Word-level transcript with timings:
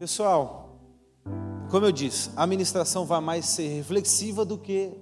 Pessoal, 0.00 0.78
como 1.70 1.84
eu 1.84 1.92
disse, 1.92 2.30
a 2.34 2.46
ministração 2.46 3.04
vai 3.04 3.20
mais 3.20 3.44
ser 3.44 3.68
reflexiva 3.68 4.46
do 4.46 4.56
que 4.56 4.96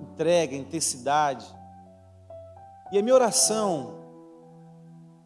entrega, 0.00 0.56
intensidade. 0.56 1.44
E 2.90 2.98
a 2.98 3.02
minha 3.02 3.14
oração, 3.14 3.96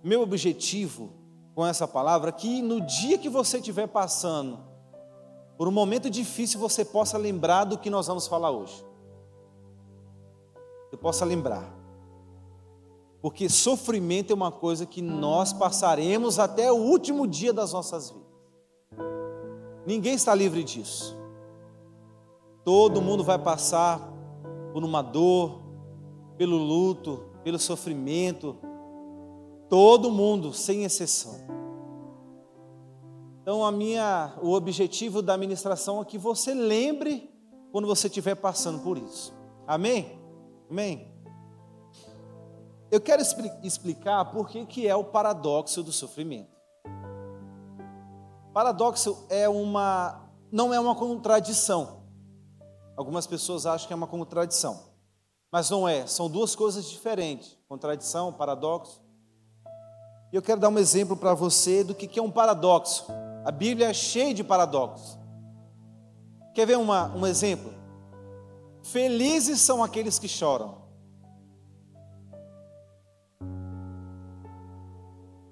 meu 0.03 0.23
objetivo 0.23 1.13
com 1.55 1.65
essa 1.65 1.87
palavra, 1.87 2.31
é 2.31 2.33
que 2.33 2.63
no 2.63 2.81
dia 2.81 3.17
que 3.17 3.29
você 3.29 3.59
estiver 3.59 3.87
passando 3.87 4.59
por 5.56 5.68
um 5.68 5.72
momento 5.72 6.11
difícil, 6.11 6.59
você 6.59 6.84
possa 6.84 7.16
lembrar 7.16 7.62
do 7.62 7.79
que 7.79 7.88
nós 7.88 8.09
vamos 8.09 8.27
falar 8.27 8.50
hoje. 8.50 8.84
Você 10.91 10.96
possa 10.96 11.25
lembrar. 11.25 11.72
Porque 13.22 13.48
sofrimento 13.48 14.32
é 14.32 14.34
uma 14.34 14.50
coisa 14.50 14.84
que 14.84 15.00
nós 15.00 15.52
passaremos 15.52 16.41
até 16.41 16.72
o 16.72 16.77
último 16.77 17.25
dia 17.25 17.52
das 17.52 17.72
nossas 17.72 18.11
vidas. 18.11 18.23
Ninguém 19.87 20.14
está 20.14 20.34
livre 20.34 20.65
disso. 20.65 21.16
Todo 22.65 23.02
mundo 23.02 23.23
vai 23.23 23.38
passar 23.38 24.01
por 24.73 24.83
uma 24.83 25.02
dor, 25.02 25.62
pelo 26.38 26.57
luto, 26.57 27.24
pelo 27.43 27.59
sofrimento. 27.59 28.57
Todo 29.69 30.10
mundo, 30.10 30.52
sem 30.52 30.84
exceção. 30.84 31.45
Então, 33.43 33.65
a 33.65 33.70
minha, 33.70 34.33
o 34.41 34.52
objetivo 34.52 35.20
da 35.20 35.37
ministração 35.37 36.01
é 36.01 36.05
que 36.05 36.16
você 36.16 36.55
lembre 36.55 37.30
quando 37.71 37.87
você 37.87 38.07
estiver 38.07 38.35
passando 38.35 38.82
por 38.82 38.96
isso. 38.96 39.35
Amém? 39.66 40.19
Amém? 40.71 41.12
Eu 42.91 43.01
quero 43.01 43.21
explicar 43.62 44.24
por 44.27 44.48
que, 44.48 44.65
que 44.65 44.87
é 44.87 44.96
o 44.96 45.05
paradoxo 45.05 45.82
do 45.82 45.93
sofrimento. 45.93 46.54
Paradoxo 48.55 49.27
é 49.29 49.49
uma, 49.49 50.31
não 50.53 50.73
é 50.73 50.79
uma 50.79 50.95
contradição. 50.95 52.05
Algumas 52.96 53.27
pessoas 53.27 53.66
acham 53.66 53.88
que 53.88 53.93
é 53.93 53.96
uma 53.96 54.07
contradição, 54.07 54.80
mas 55.51 55.69
não 55.71 55.88
é, 55.88 56.07
são 56.07 56.30
duas 56.30 56.55
coisas 56.55 56.88
diferentes: 56.88 57.59
contradição, 57.69 58.33
paradoxo. 58.33 59.02
E 60.33 60.37
eu 60.37 60.41
quero 60.41 60.61
dar 60.61 60.69
um 60.69 60.79
exemplo 60.79 61.16
para 61.16 61.35
você 61.35 61.83
do 61.83 61.96
que 61.96 62.16
é 62.16 62.23
um 62.23 62.30
paradoxo. 62.30 63.07
A 63.45 63.51
Bíblia 63.51 63.88
é 63.88 63.93
cheia 63.93 64.33
de 64.33 64.44
paradoxos. 64.44 65.19
Quer 66.55 66.65
ver 66.65 66.78
uma, 66.78 67.12
um 67.12 67.27
exemplo? 67.27 67.75
Felizes 68.84 69.61
são 69.61 69.83
aqueles 69.83 70.16
que 70.16 70.28
choram. 70.28 70.77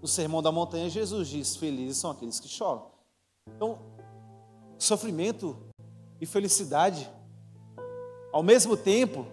No 0.01 0.07
Sermão 0.07 0.41
da 0.41 0.53
Montanha, 0.53 0.89
Jesus 0.89 1.27
diz: 1.27 1.57
Felizes 1.57 1.97
são 1.97 2.13
aqueles 2.13 2.39
que 2.39 2.47
choram. 2.47 2.92
Então, 3.47 3.79
sofrimento 4.79 5.57
e 6.21 6.27
felicidade 6.27 7.11
ao 8.33 8.43
mesmo 8.43 8.77
tempo, 8.77 9.27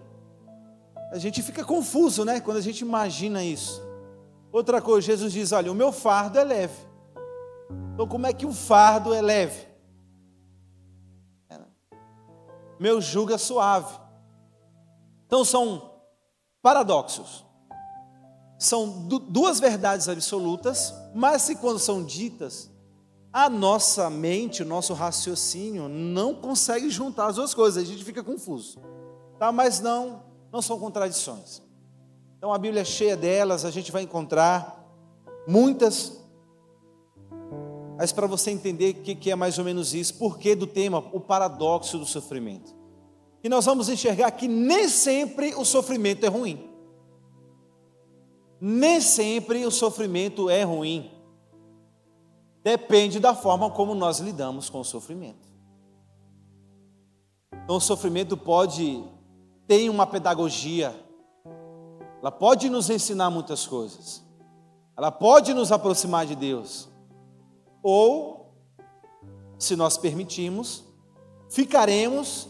a 1.10 1.18
gente 1.18 1.42
fica 1.42 1.64
confuso, 1.64 2.24
né? 2.24 2.40
Quando 2.40 2.58
a 2.58 2.62
gente 2.62 2.80
imagina 2.80 3.42
isso. 3.42 3.82
Outra 4.52 4.82
coisa, 4.82 5.06
Jesus 5.06 5.32
diz: 5.32 5.52
Olha, 5.52 5.72
o 5.72 5.74
meu 5.74 5.90
fardo 5.90 6.38
é 6.38 6.44
leve. 6.44 6.86
Então, 7.94 8.06
como 8.06 8.26
é 8.26 8.32
que 8.32 8.44
o 8.44 8.52
fardo 8.52 9.14
é 9.14 9.22
leve? 9.22 9.68
Meu 12.78 13.00
jugo 13.00 13.32
é 13.32 13.38
suave. 13.38 13.98
Então, 15.26 15.44
são 15.44 15.90
paradoxos. 16.62 17.44
São 18.58 19.06
duas 19.06 19.58
verdades 19.58 20.08
absolutas, 20.08 20.94
mas 21.14 21.42
se 21.42 21.56
quando 21.56 21.78
são 21.78 22.04
ditas, 22.04 22.69
a 23.32 23.48
nossa 23.48 24.10
mente, 24.10 24.62
o 24.62 24.66
nosso 24.66 24.92
raciocínio 24.92 25.88
não 25.88 26.34
consegue 26.34 26.90
juntar 26.90 27.26
as 27.26 27.36
duas 27.36 27.54
coisas, 27.54 27.82
a 27.82 27.86
gente 27.86 28.04
fica 28.04 28.22
confuso. 28.22 28.78
Tá? 29.38 29.52
Mas 29.52 29.80
não, 29.80 30.22
não 30.52 30.60
são 30.60 30.78
contradições. 30.78 31.62
Então 32.36 32.52
a 32.52 32.58
Bíblia 32.58 32.82
é 32.82 32.84
cheia 32.84 33.16
delas, 33.16 33.64
a 33.64 33.70
gente 33.70 33.92
vai 33.92 34.02
encontrar 34.02 34.84
muitas. 35.46 36.20
Mas 37.96 38.12
para 38.12 38.26
você 38.26 38.50
entender 38.50 38.96
o 38.96 39.02
que 39.02 39.30
é 39.30 39.36
mais 39.36 39.58
ou 39.58 39.64
menos 39.64 39.94
isso, 39.94 40.14
por 40.14 40.38
que 40.38 40.54
do 40.54 40.66
tema, 40.66 40.98
o 41.12 41.20
paradoxo 41.20 41.98
do 41.98 42.06
sofrimento. 42.06 42.74
E 43.44 43.48
nós 43.48 43.64
vamos 43.64 43.88
enxergar 43.88 44.30
que 44.32 44.48
nem 44.48 44.88
sempre 44.88 45.54
o 45.54 45.64
sofrimento 45.64 46.24
é 46.26 46.28
ruim. 46.28 46.68
Nem 48.60 49.00
sempre 49.00 49.64
o 49.64 49.70
sofrimento 49.70 50.50
é 50.50 50.62
ruim. 50.62 51.10
Depende 52.62 53.18
da 53.18 53.34
forma 53.34 53.70
como 53.70 53.94
nós 53.94 54.18
lidamos 54.18 54.68
com 54.68 54.80
o 54.80 54.84
sofrimento. 54.84 55.48
Então, 57.64 57.76
o 57.76 57.80
sofrimento 57.80 58.36
pode 58.36 59.02
ter 59.66 59.88
uma 59.88 60.06
pedagogia, 60.06 60.94
ela 62.20 62.30
pode 62.30 62.68
nos 62.68 62.90
ensinar 62.90 63.30
muitas 63.30 63.66
coisas, 63.66 64.22
ela 64.96 65.10
pode 65.10 65.54
nos 65.54 65.70
aproximar 65.72 66.26
de 66.26 66.34
Deus, 66.34 66.88
ou, 67.82 68.52
se 69.58 69.76
nós 69.76 69.96
permitirmos, 69.96 70.84
ficaremos 71.48 72.48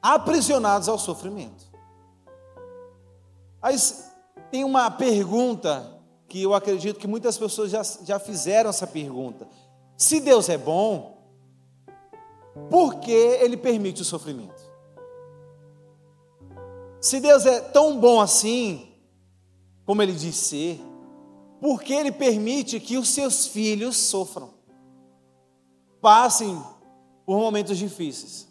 aprisionados 0.00 0.88
ao 0.88 0.98
sofrimento. 0.98 1.64
Mas 3.60 4.12
tem 4.50 4.64
uma 4.64 4.90
pergunta 4.90 5.97
que 6.28 6.42
eu 6.42 6.52
acredito 6.52 7.00
que 7.00 7.06
muitas 7.06 7.38
pessoas 7.38 7.70
já, 7.70 7.82
já 7.82 8.18
fizeram 8.18 8.70
essa 8.70 8.86
pergunta. 8.86 9.48
Se 9.96 10.20
Deus 10.20 10.48
é 10.48 10.58
bom, 10.58 11.18
por 12.70 12.96
que 12.96 13.10
Ele 13.10 13.56
permite 13.56 14.02
o 14.02 14.04
sofrimento? 14.04 14.68
Se 17.00 17.18
Deus 17.20 17.46
é 17.46 17.60
tão 17.60 17.98
bom 17.98 18.20
assim, 18.20 18.92
como 19.86 20.02
Ele 20.02 20.12
diz 20.12 20.36
ser, 20.36 20.80
por 21.60 21.82
que 21.82 21.94
Ele 21.94 22.12
permite 22.12 22.78
que 22.78 22.98
os 22.98 23.08
seus 23.08 23.46
filhos 23.46 23.96
sofram? 23.96 24.50
Passem 26.00 26.62
por 27.24 27.38
momentos 27.38 27.78
difíceis. 27.78 28.46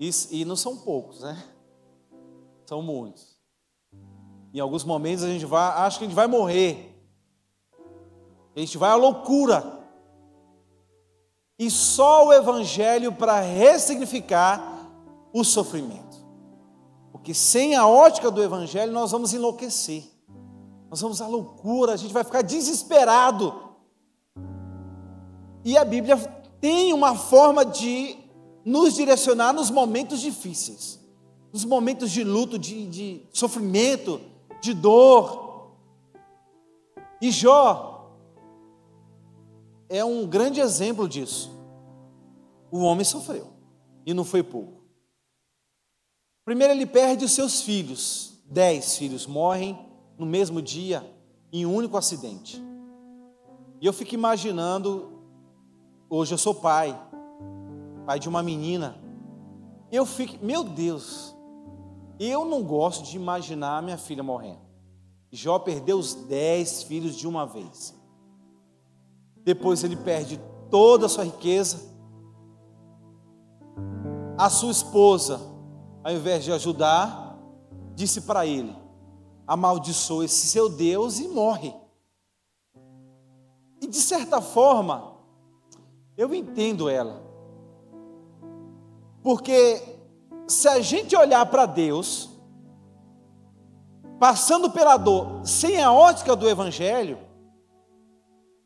E, 0.00 0.10
e 0.30 0.44
não 0.44 0.56
são 0.56 0.78
poucos, 0.78 1.20
né? 1.20 1.44
São 2.66 2.82
muitos. 2.82 3.33
Em 4.54 4.60
alguns 4.60 4.84
momentos 4.84 5.24
a 5.24 5.28
gente 5.28 5.44
vai, 5.44 5.68
acha 5.84 5.98
que 5.98 6.04
a 6.04 6.06
gente 6.06 6.14
vai 6.14 6.28
morrer. 6.28 6.96
A 8.54 8.60
gente 8.60 8.78
vai 8.78 8.90
à 8.90 8.94
loucura. 8.94 9.80
E 11.58 11.68
só 11.68 12.28
o 12.28 12.32
Evangelho 12.32 13.10
para 13.10 13.40
ressignificar 13.40 14.88
o 15.32 15.42
sofrimento. 15.42 16.24
Porque 17.10 17.34
sem 17.34 17.74
a 17.74 17.84
ótica 17.84 18.30
do 18.30 18.40
Evangelho 18.40 18.92
nós 18.92 19.10
vamos 19.10 19.34
enlouquecer. 19.34 20.04
Nós 20.88 21.00
vamos 21.00 21.20
à 21.20 21.26
loucura, 21.26 21.94
a 21.94 21.96
gente 21.96 22.14
vai 22.14 22.22
ficar 22.22 22.42
desesperado. 22.42 23.74
E 25.64 25.76
a 25.76 25.84
Bíblia 25.84 26.16
tem 26.60 26.92
uma 26.92 27.16
forma 27.16 27.64
de 27.64 28.16
nos 28.64 28.94
direcionar 28.94 29.52
nos 29.52 29.68
momentos 29.68 30.20
difíceis, 30.20 31.00
nos 31.52 31.64
momentos 31.64 32.12
de 32.12 32.22
luto, 32.22 32.56
de, 32.56 32.86
de 32.86 33.22
sofrimento, 33.32 34.20
de 34.64 34.72
dor. 34.72 35.74
E 37.20 37.30
Jó 37.30 38.10
é 39.88 40.02
um 40.02 40.26
grande 40.26 40.60
exemplo 40.60 41.06
disso. 41.06 41.50
O 42.70 42.78
homem 42.80 43.04
sofreu, 43.04 43.46
e 44.06 44.14
não 44.14 44.24
foi 44.24 44.42
pouco. 44.42 44.82
Primeiro, 46.44 46.72
ele 46.72 46.86
perde 46.86 47.24
os 47.24 47.32
seus 47.32 47.60
filhos. 47.60 48.32
Dez 48.46 48.96
filhos 48.96 49.26
morrem 49.26 49.78
no 50.18 50.26
mesmo 50.26 50.60
dia, 50.60 51.04
em 51.52 51.64
um 51.64 51.74
único 51.74 51.96
acidente. 51.96 52.62
E 53.80 53.86
eu 53.86 53.92
fico 53.92 54.14
imaginando, 54.14 55.22
hoje 56.08 56.32
eu 56.34 56.38
sou 56.38 56.54
pai, 56.54 56.98
pai 58.06 58.18
de 58.18 58.28
uma 58.28 58.42
menina. 58.42 58.96
Eu 59.90 60.04
fico, 60.04 60.44
meu 60.44 60.64
Deus, 60.64 61.33
eu 62.18 62.44
não 62.44 62.62
gosto 62.62 63.04
de 63.04 63.16
imaginar 63.16 63.82
minha 63.82 63.98
filha 63.98 64.22
morrendo. 64.22 64.64
Jó 65.30 65.58
perdeu 65.58 65.98
os 65.98 66.14
dez 66.14 66.82
filhos 66.84 67.16
de 67.16 67.26
uma 67.26 67.44
vez. 67.44 67.94
Depois 69.42 69.82
ele 69.82 69.96
perde 69.96 70.40
toda 70.70 71.06
a 71.06 71.08
sua 71.08 71.24
riqueza. 71.24 71.92
A 74.38 74.48
sua 74.48 74.70
esposa, 74.70 75.40
ao 76.02 76.12
invés 76.12 76.44
de 76.44 76.52
ajudar, 76.52 77.38
disse 77.94 78.20
para 78.20 78.46
ele: 78.46 78.74
amaldiçoa 79.46 80.24
esse 80.24 80.46
seu 80.46 80.68
Deus 80.68 81.18
e 81.18 81.28
morre. 81.28 81.74
E 83.80 83.86
de 83.86 83.98
certa 83.98 84.40
forma, 84.40 85.14
eu 86.16 86.34
entendo 86.34 86.88
ela. 86.88 87.22
Porque 89.22 89.93
se 90.46 90.68
a 90.68 90.80
gente 90.80 91.16
olhar 91.16 91.44
para 91.46 91.66
Deus, 91.66 92.30
passando 94.18 94.70
pela 94.70 94.96
dor, 94.96 95.40
sem 95.44 95.82
a 95.82 95.92
ótica 95.92 96.36
do 96.36 96.48
Evangelho, 96.48 97.18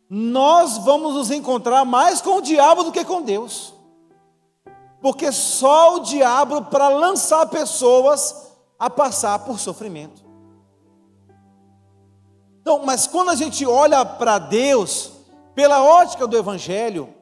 nós 0.09 0.79
vamos 0.79 1.15
nos 1.15 1.31
encontrar 1.31 1.85
mais 1.85 2.21
com 2.21 2.39
o 2.39 2.43
diabo 2.43 2.85
do 2.85 2.93
que 2.93 3.05
com 3.05 3.23
Deus. 3.23 3.75
Porque 5.01 5.31
só 5.31 5.97
o 5.97 6.01
diabo 6.01 6.63
para 6.63 6.89
lançar 6.89 7.47
pessoas 7.47 8.53
a 8.79 8.89
passar 8.89 9.41
por 9.41 9.59
sofrimento. 9.59 10.25
Então, 12.61 12.85
mas 12.85 13.07
quando 13.07 13.31
a 13.31 13.35
gente 13.35 13.65
olha 13.67 14.05
para 14.05 14.39
Deus, 14.39 15.13
pela 15.55 15.83
ótica 15.83 16.27
do 16.27 16.37
Evangelho, 16.37 17.15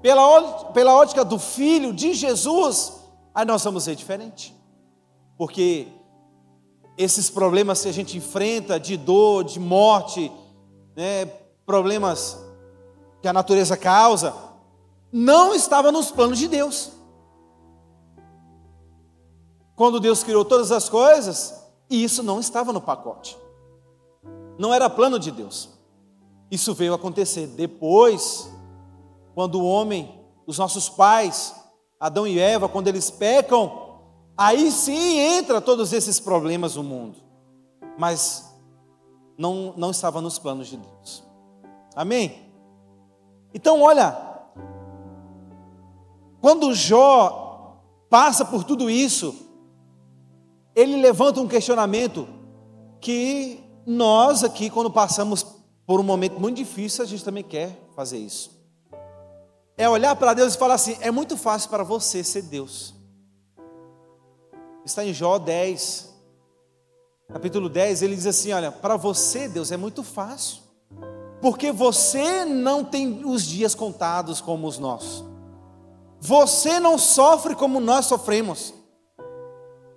pela, 0.00 0.64
pela 0.72 0.94
ótica 0.94 1.24
do 1.24 1.38
Filho 1.38 1.92
de 1.92 2.12
Jesus, 2.12 3.01
aí 3.34 3.44
nós 3.44 3.62
vamos 3.64 3.86
ver 3.86 3.94
diferente. 3.94 4.54
Porque 5.36 5.88
esses 6.96 7.30
problemas 7.30 7.82
que 7.82 7.88
a 7.88 7.92
gente 7.92 8.16
enfrenta 8.16 8.78
de 8.78 8.96
dor, 8.96 9.44
de 9.44 9.58
morte, 9.58 10.30
né, 10.94 11.26
problemas 11.64 12.38
que 13.20 13.28
a 13.28 13.32
natureza 13.32 13.76
causa, 13.76 14.34
não 15.10 15.54
estava 15.54 15.92
nos 15.92 16.10
planos 16.10 16.38
de 16.38 16.48
Deus. 16.48 16.92
Quando 19.74 20.00
Deus 20.00 20.22
criou 20.22 20.44
todas 20.44 20.70
as 20.70 20.88
coisas, 20.88 21.62
isso 21.88 22.22
não 22.22 22.40
estava 22.40 22.72
no 22.72 22.80
pacote. 22.80 23.38
Não 24.58 24.72
era 24.72 24.88
plano 24.90 25.18
de 25.18 25.30
Deus. 25.30 25.70
Isso 26.50 26.74
veio 26.74 26.94
acontecer 26.94 27.46
depois, 27.46 28.52
quando 29.34 29.60
o 29.60 29.64
homem, 29.64 30.22
os 30.46 30.58
nossos 30.58 30.88
pais, 30.88 31.54
Adão 32.02 32.26
e 32.26 32.36
Eva, 32.36 32.68
quando 32.68 32.88
eles 32.88 33.12
pecam, 33.12 34.00
aí 34.36 34.72
sim 34.72 35.20
entra 35.20 35.60
todos 35.60 35.92
esses 35.92 36.18
problemas 36.18 36.74
no 36.74 36.82
mundo. 36.82 37.18
Mas 37.96 38.52
não, 39.38 39.72
não 39.76 39.92
estava 39.92 40.20
nos 40.20 40.36
planos 40.36 40.66
de 40.66 40.78
Deus. 40.78 41.22
Amém? 41.94 42.42
Então, 43.54 43.82
olha, 43.82 44.20
quando 46.40 46.74
Jó 46.74 47.78
passa 48.10 48.44
por 48.44 48.64
tudo 48.64 48.90
isso, 48.90 49.48
ele 50.74 50.96
levanta 50.96 51.40
um 51.40 51.46
questionamento 51.46 52.26
que 53.00 53.62
nós 53.86 54.42
aqui, 54.42 54.68
quando 54.68 54.90
passamos 54.90 55.46
por 55.86 56.00
um 56.00 56.02
momento 56.02 56.40
muito 56.40 56.56
difícil, 56.56 57.04
a 57.04 57.06
gente 57.06 57.24
também 57.24 57.44
quer 57.44 57.78
fazer 57.94 58.18
isso. 58.18 58.51
É 59.76 59.88
olhar 59.88 60.14
para 60.16 60.34
Deus 60.34 60.54
e 60.54 60.58
falar 60.58 60.74
assim: 60.74 60.96
é 61.00 61.10
muito 61.10 61.36
fácil 61.36 61.70
para 61.70 61.82
você 61.82 62.22
ser 62.22 62.42
Deus. 62.42 62.94
Está 64.84 65.04
em 65.04 65.14
Jó 65.14 65.38
10, 65.38 66.12
capítulo 67.32 67.68
10, 67.68 68.02
ele 68.02 68.16
diz 68.16 68.26
assim: 68.26 68.52
Olha, 68.52 68.70
para 68.70 68.96
você, 68.96 69.48
Deus, 69.48 69.70
é 69.72 69.76
muito 69.76 70.02
fácil, 70.02 70.62
porque 71.40 71.72
você 71.72 72.44
não 72.44 72.84
tem 72.84 73.24
os 73.24 73.44
dias 73.44 73.74
contados 73.74 74.40
como 74.40 74.66
os 74.66 74.78
nossos, 74.78 75.24
você 76.20 76.78
não 76.78 76.98
sofre 76.98 77.54
como 77.54 77.80
nós 77.80 78.06
sofremos, 78.06 78.74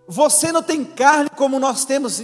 você 0.08 0.52
não 0.52 0.64
tem 0.64 0.86
carne 0.86 1.30
como 1.32 1.60
nós 1.60 1.84
temos. 1.84 2.24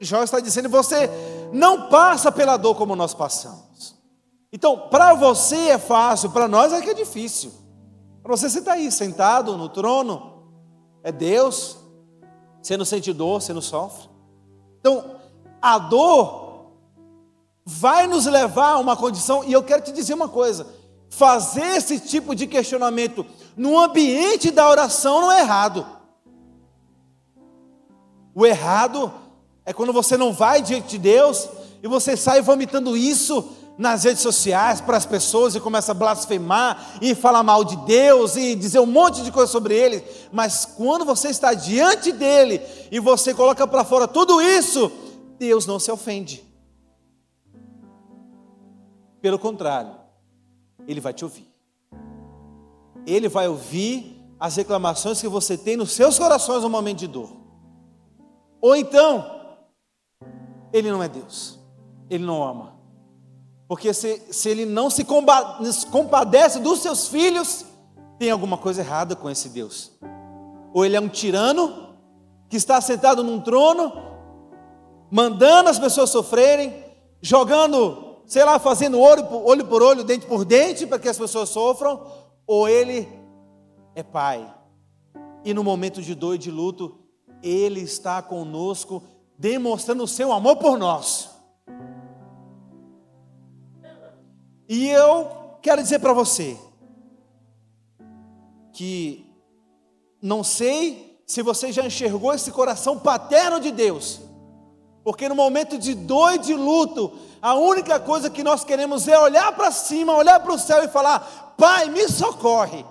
Jó 0.00 0.22
está 0.22 0.40
dizendo: 0.40 0.68
você 0.68 1.08
não 1.52 1.88
passa 1.88 2.32
pela 2.32 2.56
dor 2.56 2.74
como 2.74 2.96
nós 2.96 3.14
passamos. 3.14 3.61
Então, 4.52 4.88
para 4.90 5.14
você 5.14 5.70
é 5.70 5.78
fácil, 5.78 6.30
para 6.30 6.46
nós 6.46 6.72
é 6.72 6.82
que 6.82 6.90
é 6.90 6.94
difícil. 6.94 7.52
Para 8.22 8.36
você, 8.36 8.50
você 8.50 8.58
está 8.58 8.72
aí 8.74 8.92
sentado 8.92 9.56
no 9.56 9.68
trono, 9.68 10.44
é 11.02 11.10
Deus, 11.10 11.78
você 12.60 12.76
não 12.76 12.84
sente 12.84 13.12
dor, 13.12 13.40
você 13.40 13.52
não 13.52 13.62
sofre. 13.62 14.08
Então, 14.78 15.16
a 15.60 15.78
dor 15.78 16.72
vai 17.64 18.06
nos 18.06 18.26
levar 18.26 18.72
a 18.72 18.78
uma 18.78 18.96
condição, 18.96 19.42
e 19.42 19.52
eu 19.52 19.62
quero 19.62 19.82
te 19.82 19.90
dizer 19.90 20.14
uma 20.14 20.28
coisa: 20.28 20.66
fazer 21.08 21.76
esse 21.76 21.98
tipo 21.98 22.34
de 22.34 22.46
questionamento 22.46 23.24
no 23.56 23.78
ambiente 23.78 24.50
da 24.50 24.68
oração 24.68 25.22
não 25.22 25.32
é 25.32 25.40
errado. 25.40 25.86
O 28.34 28.46
errado 28.46 29.12
é 29.64 29.72
quando 29.72 29.92
você 29.92 30.16
não 30.16 30.32
vai 30.32 30.62
diante 30.62 30.88
de 30.88 30.98
Deus 30.98 31.48
e 31.82 31.88
você 31.88 32.16
sai 32.16 32.40
vomitando 32.40 32.96
isso 32.96 33.56
nas 33.76 34.04
redes 34.04 34.22
sociais 34.22 34.80
para 34.80 34.96
as 34.96 35.06
pessoas 35.06 35.54
e 35.54 35.60
começa 35.60 35.92
a 35.92 35.94
blasfemar 35.94 36.98
e 37.00 37.14
falar 37.14 37.42
mal 37.42 37.64
de 37.64 37.76
Deus 37.84 38.36
e 38.36 38.54
dizer 38.54 38.80
um 38.80 38.86
monte 38.86 39.22
de 39.22 39.32
coisa 39.32 39.50
sobre 39.50 39.74
ele, 39.74 40.04
mas 40.30 40.64
quando 40.64 41.04
você 41.04 41.28
está 41.28 41.54
diante 41.54 42.12
dele 42.12 42.60
e 42.90 43.00
você 43.00 43.34
coloca 43.34 43.66
para 43.66 43.84
fora 43.84 44.06
tudo 44.06 44.40
isso, 44.40 44.90
Deus 45.38 45.66
não 45.66 45.78
se 45.78 45.90
ofende. 45.90 46.44
Pelo 49.20 49.38
contrário, 49.38 49.94
ele 50.86 51.00
vai 51.00 51.12
te 51.12 51.24
ouvir. 51.24 51.48
Ele 53.06 53.28
vai 53.28 53.48
ouvir 53.48 54.20
as 54.38 54.56
reclamações 54.56 55.20
que 55.20 55.28
você 55.28 55.56
tem 55.56 55.76
nos 55.76 55.92
seus 55.92 56.18
corações 56.18 56.62
no 56.62 56.68
momento 56.70 56.98
de 56.98 57.06
dor. 57.06 57.36
Ou 58.60 58.76
então, 58.76 59.56
ele 60.72 60.90
não 60.90 61.02
é 61.02 61.08
Deus, 61.08 61.58
ele 62.08 62.24
não 62.24 62.42
ama. 62.42 62.71
Porque 63.72 63.94
se, 63.94 64.20
se 64.30 64.50
ele 64.50 64.66
não 64.66 64.90
se 64.90 65.02
compadece 65.02 66.60
dos 66.60 66.80
seus 66.80 67.08
filhos, 67.08 67.64
tem 68.18 68.30
alguma 68.30 68.58
coisa 68.58 68.82
errada 68.82 69.16
com 69.16 69.30
esse 69.30 69.48
Deus. 69.48 69.92
Ou 70.74 70.84
ele 70.84 70.94
é 70.94 71.00
um 71.00 71.08
tirano 71.08 71.96
que 72.50 72.56
está 72.58 72.78
sentado 72.82 73.24
num 73.24 73.40
trono, 73.40 73.90
mandando 75.10 75.70
as 75.70 75.78
pessoas 75.78 76.10
sofrerem, 76.10 76.84
jogando, 77.22 78.18
sei 78.26 78.44
lá, 78.44 78.58
fazendo 78.58 79.00
olho 79.00 79.24
por 79.24 79.42
olho, 79.42 79.66
por 79.66 79.82
olho 79.82 80.04
dente 80.04 80.26
por 80.26 80.44
dente, 80.44 80.86
para 80.86 80.98
que 80.98 81.08
as 81.08 81.16
pessoas 81.16 81.48
sofram, 81.48 82.06
ou 82.46 82.68
ele 82.68 83.08
é 83.94 84.02
pai. 84.02 84.54
E 85.46 85.54
no 85.54 85.64
momento 85.64 86.02
de 86.02 86.14
dor 86.14 86.34
e 86.34 86.38
de 86.38 86.50
luto, 86.50 86.98
ele 87.42 87.80
está 87.80 88.20
conosco, 88.20 89.02
demonstrando 89.38 90.04
o 90.04 90.06
seu 90.08 90.30
amor 90.30 90.56
por 90.56 90.76
nós. 90.76 91.30
E 94.72 94.88
eu 94.88 95.58
quero 95.60 95.82
dizer 95.82 95.98
para 95.98 96.14
você 96.14 96.58
que 98.72 99.30
não 100.22 100.42
sei 100.42 101.22
se 101.26 101.42
você 101.42 101.70
já 101.70 101.84
enxergou 101.84 102.32
esse 102.32 102.50
coração 102.50 102.98
paterno 102.98 103.60
de 103.60 103.70
Deus, 103.70 104.22
porque 105.04 105.28
no 105.28 105.34
momento 105.34 105.78
de 105.78 105.94
dor 105.94 106.36
e 106.36 106.38
de 106.38 106.54
luto, 106.54 107.12
a 107.42 107.52
única 107.52 108.00
coisa 108.00 108.30
que 108.30 108.42
nós 108.42 108.64
queremos 108.64 109.06
é 109.06 109.18
olhar 109.18 109.54
para 109.54 109.70
cima, 109.70 110.16
olhar 110.16 110.40
para 110.40 110.54
o 110.54 110.58
céu 110.58 110.82
e 110.82 110.88
falar: 110.88 111.54
Pai, 111.58 111.90
me 111.90 112.08
socorre. 112.08 112.82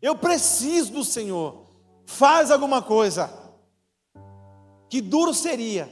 Eu 0.00 0.14
preciso 0.14 0.92
do 0.92 1.02
Senhor 1.02 1.66
faz 2.06 2.52
alguma 2.52 2.80
coisa. 2.80 3.28
Que 4.88 5.00
duro 5.00 5.34
seria 5.34 5.90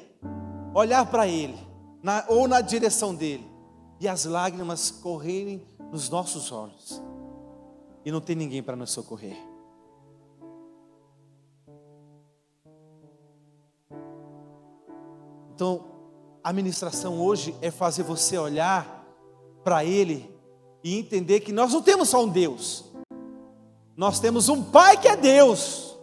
olhar 0.73 1.07
para 1.07 1.27
Ele, 1.27 1.59
na, 2.01 2.25
ou 2.29 2.47
na 2.47 2.61
direção 2.61 3.13
dele, 3.13 3.48
e 4.01 4.07
as 4.07 4.25
lágrimas 4.25 4.91
correrem 4.91 5.67
nos 5.91 6.09
nossos 6.09 6.53
olhos, 6.53 7.03
e 8.05 8.13
não 8.13 8.21
tem 8.21 8.37
ninguém 8.37 8.63
para 8.63 8.77
nos 8.77 8.91
socorrer. 8.91 9.37
Então, 15.55 15.85
a 16.45 16.53
ministração 16.53 17.21
hoje 17.21 17.55
é 17.61 17.71
fazer 17.71 18.05
você 18.05 18.39
olhar 18.39 19.05
para 19.65 19.85
Ele 19.85 20.33
e 20.85 20.97
entender 20.97 21.41
que 21.41 21.53
nós 21.53 21.73
não 21.73 21.83
temos 21.83 22.09
só 22.09 22.23
um 22.25 22.29
Deus, 22.29 22.85
nós 23.97 24.21
temos 24.21 24.49
um 24.49 24.63
Pai 24.63 24.97
que 24.97 25.09
é 25.09 25.17
Deus. 25.17 25.99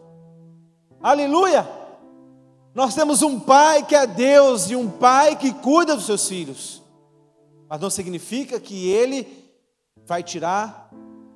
Aleluia! 1.02 1.86
Nós 2.76 2.94
temos 2.94 3.22
um 3.22 3.40
pai 3.40 3.84
que 3.86 3.96
é 3.96 4.06
Deus 4.06 4.70
e 4.70 4.76
um 4.76 4.90
pai 4.90 5.38
que 5.38 5.54
cuida 5.54 5.96
dos 5.96 6.06
seus 6.06 6.28
filhos. 6.28 6.84
Mas 7.76 7.82
não 7.82 7.90
significa 7.90 8.58
que 8.58 8.88
ele 8.88 9.28
vai 10.06 10.24
tirar 10.24 10.90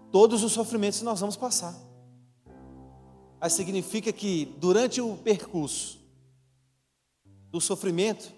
todos 0.09 0.41
os 0.41 0.53
sofrimentos 0.53 0.99
que 0.99 1.03
nós 1.03 1.19
vamos 1.19 1.35
passar. 1.35 1.75
Mas 3.41 3.51
significa 3.51 4.13
que 4.13 4.45
durante 4.57 5.01
o 5.01 5.17
percurso 5.17 5.99
do 7.51 7.59
sofrimento, 7.59 8.31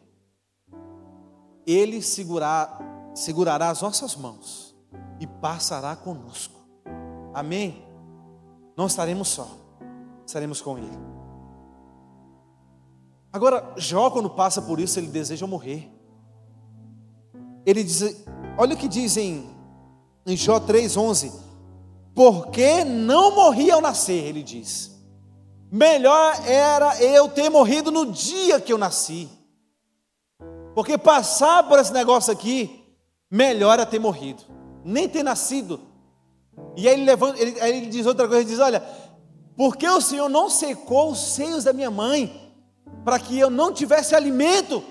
ele 1.63 2.01
segurar, 2.01 2.79
segurará 3.13 3.69
as 3.69 3.83
nossas 3.83 4.15
mãos 4.15 4.75
e 5.19 5.27
passará 5.27 5.95
conosco. 5.95 6.59
Amém? 7.35 7.85
Não 8.75 8.87
estaremos 8.87 9.27
só, 9.27 9.47
estaremos 10.25 10.59
com 10.59 10.75
ele. 10.75 10.97
Agora, 13.31 13.75
Jó, 13.77 14.09
quando 14.09 14.31
passa 14.31 14.59
por 14.59 14.79
isso, 14.79 14.97
ele 14.97 15.05
deseja 15.05 15.45
morrer. 15.45 16.00
Ele 17.65 17.83
diz, 17.83 18.23
olha 18.57 18.73
o 18.73 18.77
que 18.77 18.87
diz 18.87 19.17
em, 19.17 19.49
em 20.25 20.35
Jó 20.35 20.59
3,11: 20.59 21.31
Porque 22.15 22.83
não 22.83 23.35
morri 23.35 23.71
ao 23.71 23.81
nascer, 23.81 24.25
ele 24.25 24.43
diz. 24.43 24.91
Melhor 25.71 26.35
era 26.45 27.01
eu 27.01 27.29
ter 27.29 27.49
morrido 27.49 27.91
no 27.91 28.11
dia 28.11 28.59
que 28.59 28.73
eu 28.73 28.77
nasci. 28.77 29.29
Porque 30.75 30.97
passar 30.97 31.63
por 31.67 31.79
esse 31.79 31.93
negócio 31.93 32.31
aqui 32.31 32.83
melhor 33.29 33.79
é 33.79 33.85
ter 33.85 33.99
morrido, 33.99 34.43
nem 34.83 35.07
ter 35.07 35.23
nascido. 35.23 35.79
E 36.75 36.87
aí 36.87 36.93
ele, 36.95 37.05
levanta, 37.05 37.41
ele, 37.41 37.59
aí 37.61 37.77
ele 37.77 37.85
diz 37.87 38.05
outra 38.05 38.27
coisa, 38.27 38.41
ele 38.41 38.49
diz, 38.49 38.59
olha, 38.59 38.83
porque 39.55 39.87
o 39.87 40.01
Senhor 40.01 40.27
não 40.29 40.49
secou 40.49 41.11
os 41.11 41.19
seios 41.19 41.63
da 41.63 41.73
minha 41.73 41.91
mãe, 41.91 42.53
para 43.05 43.19
que 43.19 43.37
eu 43.37 43.49
não 43.49 43.73
tivesse 43.73 44.15
alimento, 44.15 44.83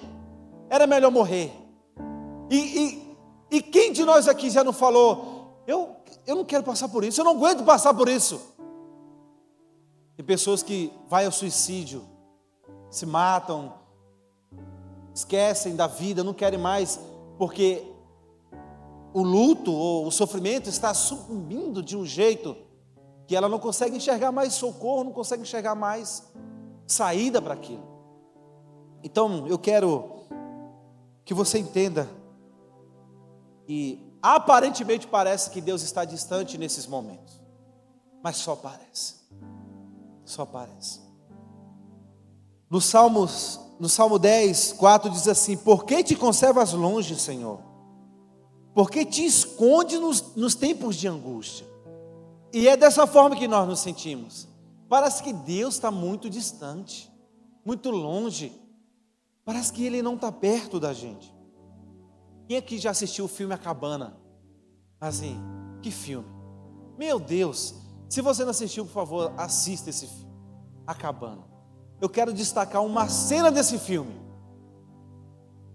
era 0.69 0.87
melhor 0.87 1.11
morrer. 1.11 1.53
E, 2.51 2.57
e, 2.59 3.17
e 3.59 3.63
quem 3.63 3.93
de 3.93 4.05
nós 4.05 4.27
aqui 4.27 4.51
já 4.51 4.65
não 4.65 4.73
falou, 4.73 5.63
eu, 5.69 5.97
eu 6.27 6.35
não 6.35 6.45
quero 6.45 6.65
passar 6.65 6.89
por 6.89 7.05
isso, 7.05 7.21
eu 7.21 7.25
não 7.25 7.37
aguento 7.37 7.65
passar 7.65 7.95
por 7.95 8.09
isso. 8.09 8.41
Tem 10.17 10.27
pessoas 10.27 10.61
que 10.61 10.93
vai 11.09 11.25
ao 11.25 11.33
suicídio, 11.33 12.05
se 12.91 13.07
matam, 13.07 13.73
esquecem 15.15 15.77
da 15.77 15.87
vida, 15.87 16.25
não 16.25 16.35
querem 16.35 16.59
mais, 16.59 16.99
porque 17.39 17.87
o 19.15 19.23
luto 19.23 19.73
ou 19.73 20.07
o 20.07 20.11
sofrimento 20.11 20.69
está 20.69 20.93
sucumbindo 20.93 21.83
de 21.83 21.97
um 21.97 22.05
jeito 22.05 22.57
que 23.29 23.37
ela 23.37 23.49
não 23.49 23.61
consegue 23.61 23.97
enxergar 23.97 24.33
mais 24.33 24.55
socorro, 24.55 25.05
não 25.05 25.13
consegue 25.13 25.43
enxergar 25.43 25.77
mais 25.77 26.29
saída 26.85 27.41
para 27.41 27.55
aquilo. 27.55 27.89
Então, 29.05 29.47
eu 29.47 29.57
quero 29.57 30.25
que 31.25 31.33
você 31.33 31.59
entenda 31.59 32.11
que 33.71 34.17
aparentemente 34.21 35.07
parece 35.07 35.49
que 35.49 35.61
Deus 35.61 35.83
está 35.83 36.05
distante 36.05 36.59
nesses 36.59 36.89
momentos, 36.89 37.41
mas 38.21 38.37
só 38.37 38.57
parece. 38.57 39.15
Só 40.25 40.45
parece. 40.45 40.99
No 42.69 42.81
Salmos, 42.81 43.61
no 43.79 43.89
Salmo 43.89 44.19
10, 44.19 44.73
4 44.73 45.09
diz 45.11 45.29
assim: 45.29 45.57
Por 45.57 45.85
que 45.85 46.03
te 46.03 46.17
conservas 46.17 46.73
longe, 46.73 47.15
Senhor? 47.15 47.61
Por 48.75 48.91
que 48.91 49.05
te 49.05 49.25
esconde 49.25 49.99
nos, 49.99 50.35
nos 50.35 50.57
tempos 50.57 50.97
de 50.97 51.07
angústia? 51.07 51.65
E 52.53 52.67
é 52.67 52.77
dessa 52.77 53.07
forma 53.07 53.37
que 53.37 53.47
nós 53.47 53.69
nos 53.69 53.79
sentimos. 53.79 54.49
Parece 54.89 55.23
que 55.23 55.33
Deus 55.33 55.75
está 55.75 55.93
muito 55.93 56.29
distante, 56.29 57.09
muito 57.65 57.89
longe. 57.93 58.53
Parece 59.45 59.73
que 59.73 59.85
Ele 59.85 60.03
não 60.03 60.17
está 60.17 60.33
perto 60.33 60.81
da 60.81 60.93
gente. 60.93 61.39
Quem 62.51 62.57
aqui 62.57 62.79
já 62.79 62.91
assistiu 62.91 63.27
o 63.27 63.29
filme 63.29 63.55
A 63.55 63.57
Cabana? 63.57 64.17
Assim, 65.01 65.41
que 65.81 65.93
filme? 65.93 66.27
Meu 66.99 67.21
Deus, 67.21 67.77
se 68.09 68.21
você 68.21 68.43
não 68.43 68.51
assistiu, 68.51 68.85
por 68.85 68.91
favor, 68.91 69.33
assista 69.37 69.89
esse 69.89 70.09
filme, 70.09 70.35
Acabando. 70.85 71.45
Eu 72.01 72.09
quero 72.09 72.33
destacar 72.33 72.85
uma 72.85 73.09
cena 73.09 73.53
desse 73.53 73.79
filme. 73.79 74.21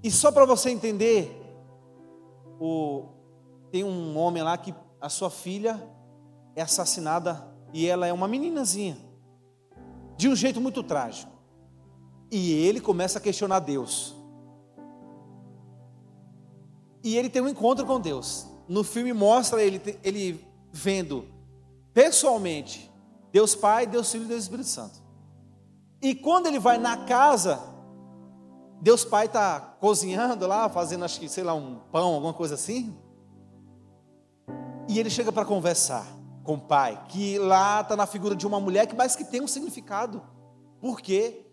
E 0.03 0.12
só 0.12 0.34
para 0.34 0.44
você 0.44 0.70
entender, 0.70 1.32
o, 2.60 3.05
tem 3.72 3.86
um 3.86 4.17
homem 4.17 4.44
lá 4.44 4.58
que 4.58 4.75
a 5.00 5.08
sua 5.08 5.29
filha 5.29 5.82
é 6.58 6.62
assassinada 6.62 7.55
e 7.72 7.88
ela 7.88 8.05
é 8.05 8.12
uma 8.12 8.27
meninazinha, 8.27 8.98
de 10.17 10.27
um 10.27 10.36
jeito 10.36 10.60
muito 10.60 10.84
trágico. 10.84 11.32
E 12.29 12.51
ele 12.51 12.82
começa 12.82 13.17
a 13.17 13.22
questionar 13.22 13.60
Deus. 13.60 14.25
E 17.06 17.16
ele 17.16 17.30
tem 17.30 17.40
um 17.40 17.48
encontro 17.48 17.86
com 17.86 18.02
Deus. 18.02 18.48
No 18.68 18.84
filme 18.84 19.14
mostra 19.14 19.62
ele, 19.62 19.80
ele 20.04 20.44
vendo 20.72 21.28
pessoalmente, 21.94 22.92
Deus 23.32 23.54
Pai, 23.54 23.86
Deus 23.86 24.12
Filho 24.12 24.26
e 24.26 24.28
Deus 24.28 24.42
Espírito 24.42 24.68
Santo. 24.68 25.04
E 26.02 26.16
quando 26.16 26.48
ele 26.48 26.58
vai 26.58 26.80
na 26.80 27.06
casa, 27.06 27.62
Deus 28.82 29.06
Pai 29.06 29.28
está 29.28 29.60
cozinhando 29.80 30.48
lá, 30.48 30.68
fazendo, 30.68 31.06
acho 31.06 31.20
que, 31.20 31.30
sei 31.30 31.44
lá, 31.44 31.54
um 31.54 31.76
pão, 31.92 32.16
alguma 32.16 32.34
coisa 32.34 32.56
assim. 32.56 32.98
E 34.90 34.98
ele 34.98 35.12
chega 35.12 35.32
para 35.32 35.46
conversar 35.46 36.08
com 36.44 36.56
o 36.56 36.60
pai, 36.62 37.04
que 37.10 37.38
lá 37.38 37.82
está 37.82 37.96
na 37.96 38.08
figura 38.08 38.36
de 38.36 38.48
uma 38.48 38.60
mulher, 38.60 38.92
mais 38.96 39.16
que 39.16 39.24
tem 39.24 39.42
um 39.42 39.48
significado. 39.48 40.24
Porque 40.82 41.46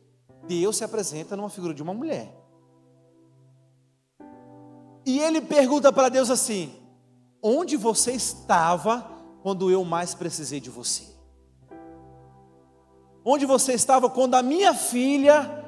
Deus 0.48 0.78
se 0.78 0.84
apresenta 0.84 1.36
numa 1.36 1.50
figura 1.50 1.74
de 1.74 1.82
uma 1.82 1.92
mulher. 1.92 2.41
E 5.04 5.18
ele 5.18 5.40
pergunta 5.40 5.92
para 5.92 6.08
Deus 6.08 6.30
assim: 6.30 6.72
Onde 7.42 7.76
você 7.76 8.12
estava 8.12 9.08
quando 9.42 9.70
eu 9.70 9.84
mais 9.84 10.14
precisei 10.14 10.60
de 10.60 10.70
você? 10.70 11.04
Onde 13.24 13.46
você 13.46 13.72
estava 13.72 14.10
quando 14.10 14.34
a 14.34 14.42
minha 14.42 14.74
filha 14.74 15.64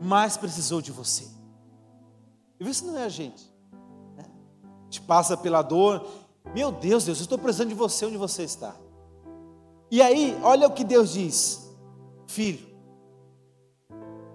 mais 0.00 0.36
precisou 0.36 0.80
de 0.80 0.92
você? 0.92 1.26
E 2.58 2.64
vê 2.64 2.72
se 2.74 2.84
não 2.84 2.98
é 2.98 3.04
a 3.04 3.08
gente. 3.08 3.44
Né? 4.16 4.24
A 4.24 4.84
gente 4.84 5.00
passa 5.02 5.36
pela 5.36 5.62
dor. 5.62 6.06
Meu 6.54 6.72
Deus, 6.72 7.04
Deus, 7.04 7.18
eu 7.18 7.22
estou 7.22 7.38
precisando 7.38 7.68
de 7.68 7.74
você 7.74 8.06
onde 8.06 8.16
você 8.16 8.42
está. 8.42 8.74
E 9.90 10.02
aí, 10.02 10.38
olha 10.42 10.66
o 10.66 10.72
que 10.72 10.84
Deus 10.84 11.12
diz: 11.12 11.68
Filho, 12.26 12.66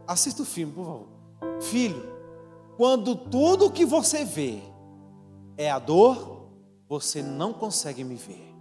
assista 0.08 0.42
o 0.42 0.46
filme, 0.46 0.74
por 0.74 0.86
favor. 0.86 1.08
Filho, 1.62 2.13
quando 2.78 3.16
tudo 3.16 3.68
o 3.68 3.72
que 3.72 3.86
você 3.86 4.26
vê 4.26 4.62
é 5.58 5.70
a 5.70 5.80
dor, 5.80 6.50
você 6.88 7.22
não 7.22 7.54
consegue 7.54 8.04
me 8.04 8.16
ver. 8.16 8.54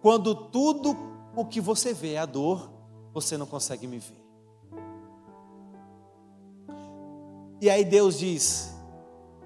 Quando 0.00 0.34
tudo 0.34 0.96
o 1.34 1.44
que 1.44 1.60
você 1.60 1.92
vê 1.92 2.14
é 2.14 2.18
a 2.18 2.26
dor, 2.26 2.70
você 3.12 3.36
não 3.36 3.46
consegue 3.46 3.86
me 3.86 3.98
ver. 3.98 4.24
E 7.60 7.68
aí 7.68 7.84
Deus 7.84 8.18
diz: 8.18 8.72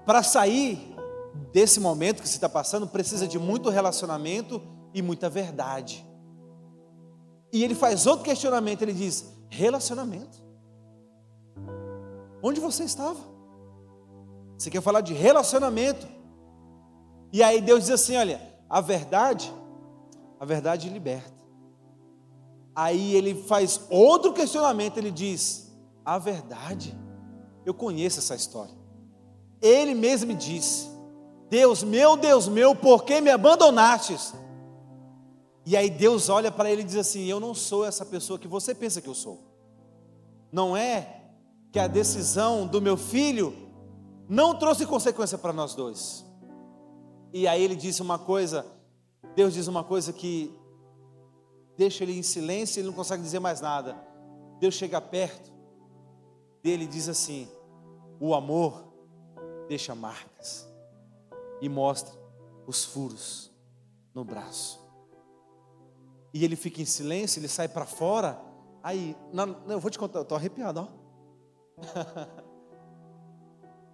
para 0.05 0.21
sair 0.21 0.95
desse 1.51 1.79
momento 1.79 2.21
que 2.21 2.29
você 2.29 2.35
está 2.35 2.49
passando, 2.49 2.87
precisa 2.87 3.27
de 3.27 3.39
muito 3.39 3.69
relacionamento 3.69 4.61
e 4.93 5.01
muita 5.01 5.29
verdade. 5.29 6.05
E 7.53 7.63
ele 7.63 7.75
faz 7.75 8.05
outro 8.05 8.25
questionamento, 8.25 8.81
ele 8.81 8.93
diz: 8.93 9.33
relacionamento. 9.49 10.43
Onde 12.41 12.59
você 12.59 12.83
estava? 12.83 13.19
Você 14.57 14.69
quer 14.69 14.81
falar 14.81 14.99
de 14.99 15.13
relacionamento? 15.13 16.05
E 17.31 17.41
aí 17.41 17.61
Deus 17.61 17.85
diz 17.85 17.91
assim: 17.91 18.17
olha, 18.17 18.41
a 18.69 18.81
verdade 18.81 19.53
a 20.43 20.45
verdade 20.45 20.89
liberta. 20.89 21.31
Aí 22.75 23.15
ele 23.15 23.33
faz 23.43 23.79
outro 23.89 24.33
questionamento, 24.33 24.97
ele 24.97 25.09
diz: 25.09 25.71
A 26.03 26.17
verdade, 26.17 26.93
eu 27.65 27.73
conheço 27.73 28.19
essa 28.19 28.35
história. 28.35 28.75
Ele 29.61 29.93
mesmo 29.93 30.27
me 30.27 30.33
disse: 30.33 30.89
Deus 31.49 31.81
meu, 31.81 32.17
Deus 32.17 32.49
meu, 32.49 32.75
por 32.75 33.05
que 33.05 33.21
me 33.21 33.29
abandonastes? 33.29 34.33
E 35.65 35.77
aí 35.77 35.89
Deus 35.89 36.29
olha 36.29 36.51
para 36.51 36.69
ele 36.69 36.81
e 36.81 36.85
diz 36.85 36.95
assim: 36.95 37.25
Eu 37.25 37.39
não 37.39 37.53
sou 37.53 37.85
essa 37.85 38.05
pessoa 38.05 38.37
que 38.37 38.47
você 38.47 38.75
pensa 38.75 39.01
que 39.01 39.09
eu 39.09 39.15
sou. 39.15 39.39
Não 40.51 40.75
é 40.75 41.21
que 41.71 41.79
a 41.79 41.87
decisão 41.87 42.67
do 42.67 42.81
meu 42.81 42.97
filho 42.97 43.55
não 44.29 44.57
trouxe 44.57 44.85
consequência 44.85 45.37
para 45.37 45.53
nós 45.53 45.73
dois. 45.73 46.25
E 47.31 47.47
aí 47.47 47.63
ele 47.63 47.75
disse 47.75 48.01
uma 48.01 48.19
coisa 48.19 48.65
Deus 49.35 49.53
diz 49.53 49.67
uma 49.67 49.83
coisa 49.83 50.13
que 50.13 50.53
deixa 51.75 52.03
ele 52.03 52.17
em 52.17 52.21
silêncio, 52.21 52.79
ele 52.79 52.87
não 52.87 52.93
consegue 52.93 53.23
dizer 53.23 53.39
mais 53.39 53.61
nada. 53.61 53.95
Deus 54.59 54.75
chega 54.75 55.01
perto 55.01 55.51
dele 56.61 56.83
e 56.83 56.87
diz 56.87 57.09
assim: 57.09 57.49
O 58.19 58.35
amor 58.35 58.93
deixa 59.67 59.95
marcas 59.95 60.67
e 61.61 61.67
mostra 61.67 62.13
os 62.67 62.85
furos 62.85 63.51
no 64.13 64.23
braço. 64.23 64.82
E 66.33 66.43
ele 66.43 66.55
fica 66.55 66.81
em 66.81 66.85
silêncio, 66.85 67.39
ele 67.39 67.47
sai 67.47 67.67
para 67.67 67.85
fora. 67.85 68.41
Aí, 68.81 69.15
não, 69.31 69.55
eu 69.67 69.79
vou 69.79 69.91
te 69.91 69.99
contar, 69.99 70.19
eu 70.19 70.23
estou 70.23 70.35
arrepiado, 70.35 70.79
ó. 70.81 71.03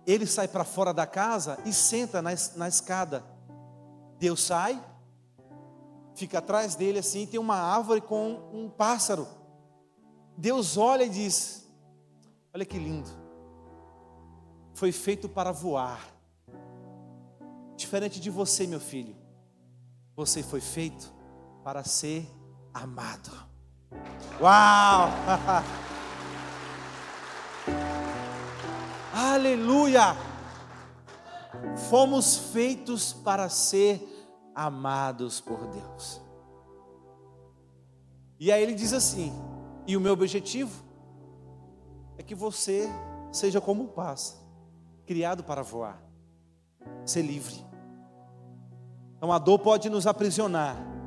ele 0.08 0.26
sai 0.26 0.48
para 0.48 0.64
fora 0.64 0.94
da 0.94 1.06
casa 1.06 1.60
e 1.66 1.74
senta 1.74 2.22
na, 2.22 2.32
na 2.56 2.68
escada. 2.68 3.24
Deus 4.18 4.42
sai, 4.42 4.82
fica 6.16 6.40
atrás 6.40 6.76
dele 6.76 7.00
assim, 7.00 7.26
tem 7.26 7.40
uma 7.40 7.56
árvore 7.56 8.02
com 8.02 8.50
um 8.54 8.70
pássaro. 8.70 9.28
Deus 10.38 10.78
olha 10.78 11.04
e 11.04 11.10
diz: 11.10 11.70
Olha 12.54 12.66
que 12.66 12.80
lindo. 12.80 13.10
Foi 14.74 14.92
feito 14.94 15.28
para 15.28 15.52
voar. 15.52 16.08
Diferente 17.76 18.20
de 18.20 18.30
você, 18.30 18.66
meu 18.66 18.80
filho. 18.80 19.16
Você 20.16 20.42
foi 20.42 20.62
feito 20.62 21.19
para 21.70 21.84
ser 21.84 22.28
amado. 22.74 23.30
Uau! 24.42 25.08
Aleluia! 29.14 30.16
Fomos 31.88 32.38
feitos 32.52 33.14
para 33.14 33.48
ser 33.50 34.02
amados 34.56 35.40
por 35.40 35.68
Deus. 35.68 36.20
E 38.40 38.52
aí 38.52 38.64
ele 38.64 38.74
diz 38.74 38.92
assim: 38.92 39.32
e 39.86 39.96
o 39.96 40.02
meu 40.02 40.14
objetivo 40.14 40.84
é 42.18 42.24
que 42.24 42.34
você 42.34 42.90
seja 43.32 43.62
como 43.62 43.84
um 43.84 43.88
pássaro, 43.88 44.42
criado 45.06 45.44
para 45.44 45.62
voar, 45.62 46.02
ser 47.06 47.22
livre. 47.22 47.64
Então 49.18 49.32
a 49.32 49.38
dor 49.38 49.60
pode 49.60 49.88
nos 49.88 50.08
aprisionar, 50.08 50.98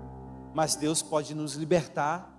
mas 0.55 0.75
Deus 0.75 1.03
pode 1.03 1.35
nos 1.35 1.55
libertar 1.55 2.33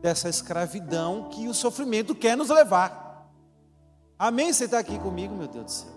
dessa 0.00 0.28
escravidão 0.28 1.28
que 1.30 1.48
o 1.48 1.54
sofrimento 1.54 2.14
quer 2.14 2.36
nos 2.36 2.50
levar. 2.50 3.30
Amém? 4.18 4.52
Você 4.52 4.66
está 4.66 4.78
aqui 4.78 4.98
comigo, 4.98 5.34
meu 5.34 5.48
Deus 5.48 5.64
do 5.64 5.70
céu. 5.70 5.94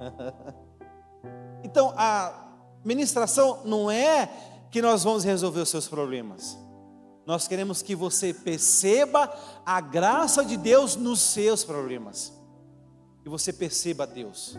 então 1.62 1.92
a 1.96 2.46
ministração 2.84 3.62
não 3.64 3.90
é 3.90 4.30
que 4.70 4.80
nós 4.82 5.04
vamos 5.04 5.24
resolver 5.24 5.60
os 5.60 5.68
seus 5.68 5.86
problemas. 5.86 6.58
Nós 7.26 7.48
queremos 7.48 7.82
que 7.82 7.94
você 7.94 8.32
perceba 8.32 9.32
a 9.64 9.80
graça 9.80 10.44
de 10.44 10.56
Deus 10.56 10.94
nos 10.94 11.20
seus 11.20 11.64
problemas. 11.64 12.32
Que 13.22 13.28
você 13.28 13.52
perceba 13.52 14.06
Deus. 14.06 14.56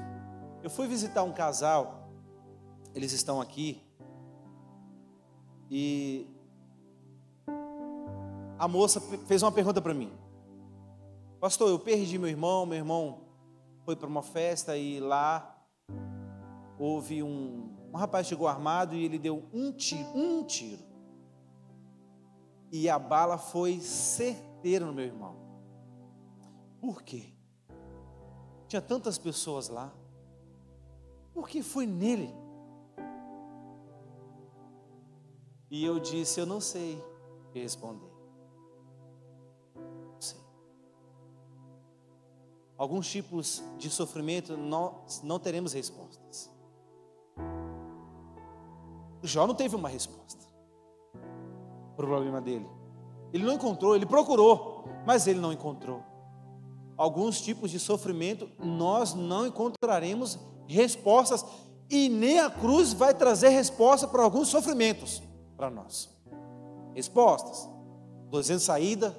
Eu 0.61 0.69
fui 0.69 0.85
visitar 0.85 1.23
um 1.23 1.31
casal, 1.31 2.09
eles 2.93 3.13
estão 3.13 3.39
aqui, 3.39 3.81
e 5.69 6.27
a 8.57 8.67
moça 8.67 8.99
fez 9.27 9.43
uma 9.43 9.51
pergunta 9.51 9.81
para 9.81 9.93
mim. 9.93 10.11
Pastor, 11.39 11.69
eu 11.69 11.79
perdi 11.79 12.17
meu 12.17 12.29
irmão, 12.29 12.65
meu 12.65 12.77
irmão 12.77 13.21
foi 13.85 13.95
para 13.95 14.07
uma 14.07 14.23
festa 14.23 14.75
e 14.75 14.99
lá 14.99 15.55
houve 16.79 17.21
um, 17.21 17.75
um 17.93 17.97
rapaz 17.97 18.27
chegou 18.27 18.47
armado 18.47 18.95
e 18.95 19.05
ele 19.05 19.19
deu 19.19 19.43
um 19.53 19.71
tiro, 19.71 20.09
um 20.15 20.43
tiro. 20.43 20.83
E 22.71 22.89
a 22.89 22.99
bala 22.99 23.37
foi 23.37 23.79
certeira 23.79 24.85
no 24.85 24.93
meu 24.93 25.05
irmão. 25.05 25.35
Por 26.81 27.01
quê? 27.03 27.33
Tinha 28.67 28.81
tantas 28.81 29.17
pessoas 29.17 29.69
lá. 29.69 29.93
Por 31.33 31.47
que 31.47 31.61
foi 31.61 31.85
nele? 31.85 32.33
E 35.69 35.83
eu 35.83 35.99
disse, 35.99 36.39
eu 36.39 36.45
não 36.45 36.61
sei 36.61 37.03
responder. 37.53 38.09
Não 39.75 40.21
sei. 40.21 40.39
Alguns 42.77 43.09
tipos 43.09 43.61
de 43.77 43.89
sofrimento 43.89 44.55
nós 44.55 45.21
não 45.23 45.39
teremos 45.39 45.73
respostas. 45.73 46.49
Jó 49.23 49.45
não 49.45 49.55
teve 49.55 49.75
uma 49.75 49.89
resposta 49.89 50.45
para 51.95 52.05
o 52.05 52.07
problema 52.07 52.39
dele. 52.39 52.67
Ele 53.33 53.43
não 53.43 53.53
encontrou, 53.53 53.93
ele 53.93 54.05
procurou, 54.05 54.85
mas 55.05 55.27
ele 55.27 55.39
não 55.39 55.51
encontrou. 55.51 56.01
Alguns 56.95 57.41
tipos 57.41 57.71
de 57.71 57.79
sofrimento 57.79 58.49
nós 58.57 59.13
não 59.13 59.45
encontraremos 59.45 60.39
respostas 60.65 61.45
e 61.89 62.07
nem 62.07 62.39
a 62.39 62.49
cruz 62.49 62.93
vai 62.93 63.13
trazer 63.13 63.49
resposta 63.49 64.07
para 64.07 64.23
alguns 64.23 64.47
sofrimentos 64.47 65.21
para 65.57 65.69
nós. 65.69 66.09
Respostas. 66.93 67.67
Dizendo 68.31 68.59
saída. 68.59 69.17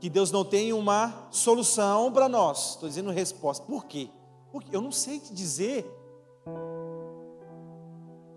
Que 0.00 0.08
Deus 0.08 0.30
não 0.30 0.44
tem 0.44 0.72
uma 0.72 1.28
solução 1.30 2.12
para 2.12 2.28
nós. 2.28 2.70
Estou 2.70 2.88
dizendo 2.88 3.10
resposta. 3.10 3.66
Por 3.66 3.86
quê? 3.86 4.08
Porque 4.52 4.74
eu 4.74 4.80
não 4.80 4.92
sei 4.92 5.18
te 5.18 5.34
dizer 5.34 5.84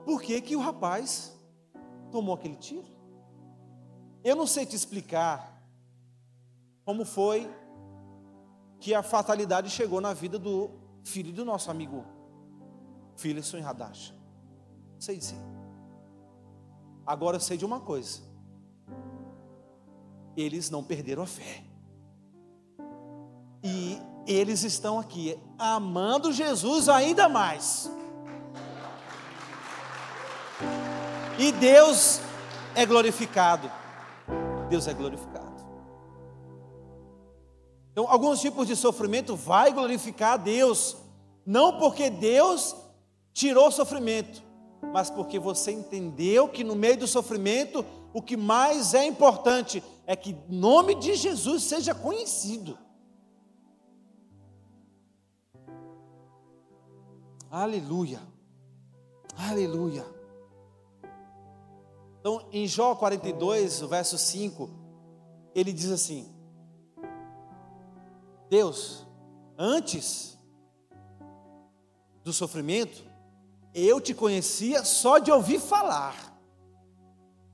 por 0.04 0.22
que, 0.22 0.42
que 0.42 0.56
o 0.56 0.60
rapaz 0.60 1.38
tomou 2.12 2.34
aquele 2.34 2.56
tiro. 2.56 2.88
Eu 4.24 4.36
não 4.36 4.48
sei 4.48 4.66
te 4.66 4.76
explicar 4.76 5.64
como 6.84 7.06
foi 7.06 7.48
que 8.80 8.94
a 8.94 9.04
fatalidade 9.04 9.70
chegou 9.70 10.02
na 10.02 10.14
vida 10.14 10.40
do 10.40 10.72
filho 11.04 11.32
do 11.32 11.46
nosso 11.46 11.70
amigo 11.70 12.04
Philipson 13.16 13.58
Hadash. 13.58 14.14
Não 14.94 15.02
sei 15.02 15.18
dizer. 15.18 15.59
Agora 17.10 17.38
eu 17.38 17.40
sei 17.40 17.58
de 17.58 17.66
uma 17.66 17.80
coisa. 17.80 18.22
Eles 20.38 20.70
não 20.70 20.84
perderam 20.84 21.24
a 21.24 21.26
fé. 21.26 21.64
E 23.64 23.98
eles 24.28 24.62
estão 24.62 25.00
aqui 25.00 25.36
amando 25.58 26.32
Jesus 26.32 26.88
ainda 26.88 27.28
mais. 27.28 27.90
E 31.40 31.52
Deus 31.54 32.22
é 32.76 32.86
glorificado. 32.86 33.72
Deus 34.70 34.88
é 34.88 34.94
glorificado. 34.94 35.66
Então, 37.92 38.08
alguns 38.08 38.40
tipos 38.40 38.68
de 38.68 38.76
sofrimento 38.76 39.36
vai 39.36 39.74
glorificar 39.74 40.34
a 40.34 40.38
Deus, 40.38 40.96
não 41.44 41.80
porque 41.80 42.12
Deus 42.12 42.76
tirou 43.34 43.70
o 43.70 43.72
sofrimento, 43.72 44.44
mas 44.82 45.10
porque 45.10 45.38
você 45.38 45.72
entendeu 45.72 46.48
que 46.48 46.64
no 46.64 46.76
meio 46.76 46.98
do 46.98 47.08
sofrimento, 47.08 47.86
o 48.14 48.22
que 48.22 48.36
mais 48.36 48.94
é 48.94 49.06
importante 49.06 49.84
é 50.06 50.16
que 50.16 50.36
o 50.50 50.54
nome 50.54 50.96
de 50.96 51.16
Jesus 51.16 51.64
seja 51.64 51.94
conhecido. 51.94 52.78
Aleluia. 57.52 58.20
Aleluia. 59.38 60.06
Então, 62.20 62.48
em 62.52 62.68
Jó 62.68 62.96
42, 62.96 63.82
o 63.82 63.88
verso 63.88 64.18
5, 64.18 64.70
ele 65.56 65.72
diz 65.72 65.90
assim: 65.90 66.32
Deus, 68.50 69.08
antes 69.58 70.38
do 72.24 72.34
sofrimento, 72.34 73.09
eu 73.74 74.02
te 74.02 74.14
conhecia 74.14 74.84
só 74.84 75.20
de 75.20 75.32
ouvir 75.32 75.60
falar, 75.60 76.16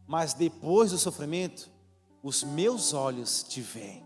mas 0.07 0.33
depois 0.33 0.91
do 0.91 0.97
sofrimento, 0.97 1.69
os 2.23 2.43
meus 2.43 2.93
olhos 2.93 3.43
te 3.43 3.61
veem. 3.61 4.03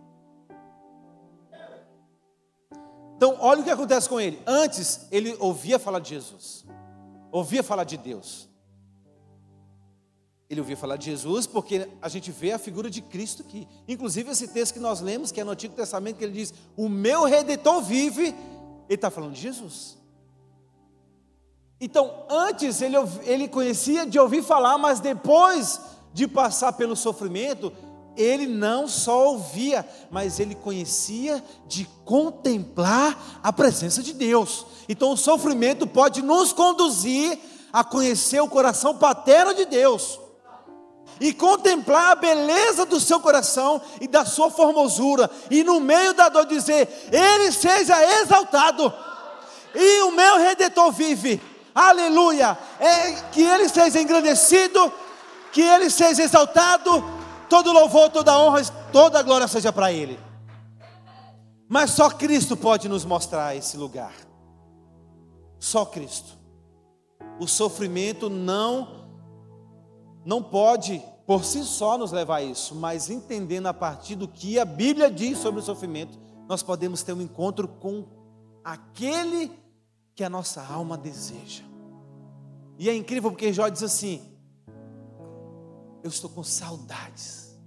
Então, 3.15 3.36
olha 3.39 3.62
o 3.62 3.63
que 3.63 3.69
acontece 3.69 4.08
com 4.08 4.19
ele. 4.19 4.41
Antes, 4.48 5.08
ele 5.12 5.36
ouvia 5.39 5.78
falar 5.78 6.00
de 6.00 6.10
Jesus, 6.10 6.65
ouvia 7.32 7.62
falar 7.62 7.84
de 7.84 7.98
Deus. 7.98 8.50
Ele 10.50 10.62
ouvia 10.62 10.76
falar 10.76 10.98
de 10.98 11.06
Jesus 11.06 11.45
porque 11.45 11.88
a 12.02 12.10
gente 12.10 12.32
vê 12.32 12.54
a 12.54 12.58
figura 12.58 12.89
de 12.89 13.04
Cristo 13.04 13.43
aqui. 13.43 13.67
Inclusive 13.88 14.32
esse 14.32 14.48
texto 14.48 14.74
que 14.74 14.80
nós 14.80 15.00
lemos, 15.00 15.32
que 15.32 15.39
é 15.39 15.43
no 15.43 15.52
Antigo 15.52 15.76
Testamento, 15.76 16.17
que 16.17 16.24
ele 16.24 16.34
diz: 16.34 16.54
O 16.76 16.89
meu 16.89 17.26
redentor 17.26 17.84
vive. 17.84 18.28
Ele 18.28 18.95
está 18.95 19.12
falando 19.12 19.34
de 19.34 19.41
Jesus. 19.41 19.98
Então, 21.82 22.26
antes 22.30 22.82
ele, 22.82 22.96
ele 23.24 23.48
conhecia 23.48 24.06
de 24.06 24.20
ouvir 24.20 24.44
falar, 24.44 24.78
mas 24.78 25.00
depois 25.00 25.80
de 26.13 26.28
passar 26.28 26.74
pelo 26.74 26.96
sofrimento, 26.96 27.72
ele 28.18 28.46
não 28.48 28.86
só 28.88 29.30
ouvia, 29.30 29.88
mas 30.12 30.39
ele 30.39 30.56
conhecia 30.56 31.42
de 31.68 31.88
contemplar 32.04 33.39
a 33.42 33.54
presença 33.54 34.04
de 34.04 34.13
Deus. 34.13 34.65
Então, 34.89 35.12
o 35.12 35.18
sofrimento 35.18 35.88
pode 35.88 36.22
nos 36.22 36.52
conduzir 36.52 37.39
a 37.72 37.84
conhecer 37.84 38.42
o 38.42 38.50
coração 38.50 38.98
paterno 38.98 39.54
de 39.54 39.65
Deus 39.65 40.20
e 41.20 41.34
contemplar 41.34 42.12
a 42.12 42.15
beleza 42.15 42.86
do 42.86 43.00
seu 43.00 43.20
coração 43.20 43.82
e 44.00 44.08
da 44.08 44.26
sua 44.26 44.50
formosura, 44.50 45.30
e 45.50 45.63
no 45.63 45.80
meio 45.80 46.13
da 46.13 46.30
dor 46.30 46.46
dizer: 46.46 47.10
Ele 47.12 47.52
seja 47.52 48.22
exaltado, 48.22 48.94
e 49.76 50.02
o 50.04 50.12
meu 50.12 50.38
redentor 50.38 50.92
vive, 50.92 51.42
aleluia, 51.88 52.58
é 52.80 53.13
que 53.32 53.42
Ele 53.42 53.70
seja 53.70 54.02
engrandecido, 54.02 54.92
que 55.52 55.62
Ele 55.62 55.89
seja 55.89 56.24
exaltado, 56.24 57.04
todo 57.50 57.72
louvor, 57.72 58.10
toda 58.10 58.38
honra, 58.38 58.63
toda 58.92 59.22
glória 59.22 59.48
seja 59.48 59.72
para 59.72 59.92
Ele. 59.92 60.20
Mas 61.68 61.92
só 61.92 62.10
Cristo 62.10 62.58
pode 62.58 62.89
nos 62.89 63.06
mostrar 63.06 63.56
esse 63.56 63.78
lugar. 63.78 64.13
Só 65.60 65.86
Cristo. 65.86 66.38
O 67.39 67.48
sofrimento 67.48 68.30
não 68.30 69.00
não 70.26 70.44
pode 70.44 71.02
por 71.26 71.46
si 71.46 71.63
só 71.63 71.98
nos 71.98 72.12
levar 72.12 72.38
a 72.38 72.44
isso, 72.44 72.76
mas 72.76 73.10
entendendo 73.10 73.68
a 73.68 73.74
partir 73.74 74.15
do 74.15 74.28
que 74.28 74.60
a 74.60 74.65
Bíblia 74.65 75.12
diz 75.12 75.38
sobre 75.38 75.60
o 75.60 75.63
sofrimento, 75.63 76.20
nós 76.48 76.63
podemos 76.63 77.04
ter 77.04 77.13
um 77.13 77.22
encontro 77.22 77.68
com 77.68 78.06
aquele 78.63 79.52
que 80.15 80.24
a 80.24 80.30
nossa 80.30 80.62
alma 80.65 80.98
deseja. 80.98 81.68
E 82.80 82.89
é 82.89 82.96
incrível 82.96 83.30
porque 83.30 83.52
Jó 83.52 83.68
diz 83.68 83.84
assim: 83.84 84.22
Eu 86.02 86.10
estou 86.10 86.30
com 86.30 86.42
saudades. 86.44 87.60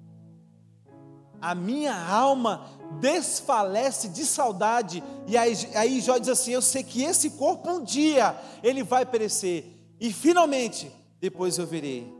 A 1.38 1.54
minha 1.54 1.94
alma 1.94 2.66
desfalece 2.98 4.08
de 4.08 4.24
saudade. 4.24 5.04
E 5.26 5.36
aí, 5.36 5.54
aí 5.74 6.00
Jó 6.00 6.16
diz 6.16 6.30
assim: 6.30 6.52
Eu 6.52 6.62
sei 6.62 6.82
que 6.82 7.02
esse 7.02 7.32
corpo 7.32 7.70
um 7.70 7.84
dia 7.84 8.34
ele 8.62 8.82
vai 8.82 9.04
perecer. 9.04 9.66
E 10.00 10.10
finalmente, 10.10 10.90
depois 11.20 11.58
eu 11.58 11.66
verei 11.66 12.10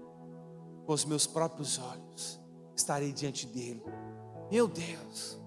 com 0.85 0.93
os 0.93 1.07
meus 1.07 1.27
próprios 1.27 1.79
olhos, 1.79 2.39
estarei 2.77 3.11
diante 3.11 3.47
dele. 3.47 3.83
Meu 4.51 4.69
Deus, 4.69 5.39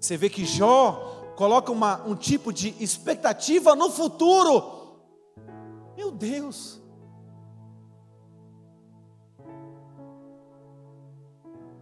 Você 0.00 0.16
vê 0.16 0.30
que 0.30 0.46
Jó 0.46 1.34
coloca 1.36 1.70
uma, 1.70 2.02
um 2.06 2.14
tipo 2.14 2.50
de 2.50 2.74
expectativa 2.82 3.76
no 3.76 3.90
futuro. 3.90 4.79
Meu 6.00 6.10
Deus. 6.10 6.80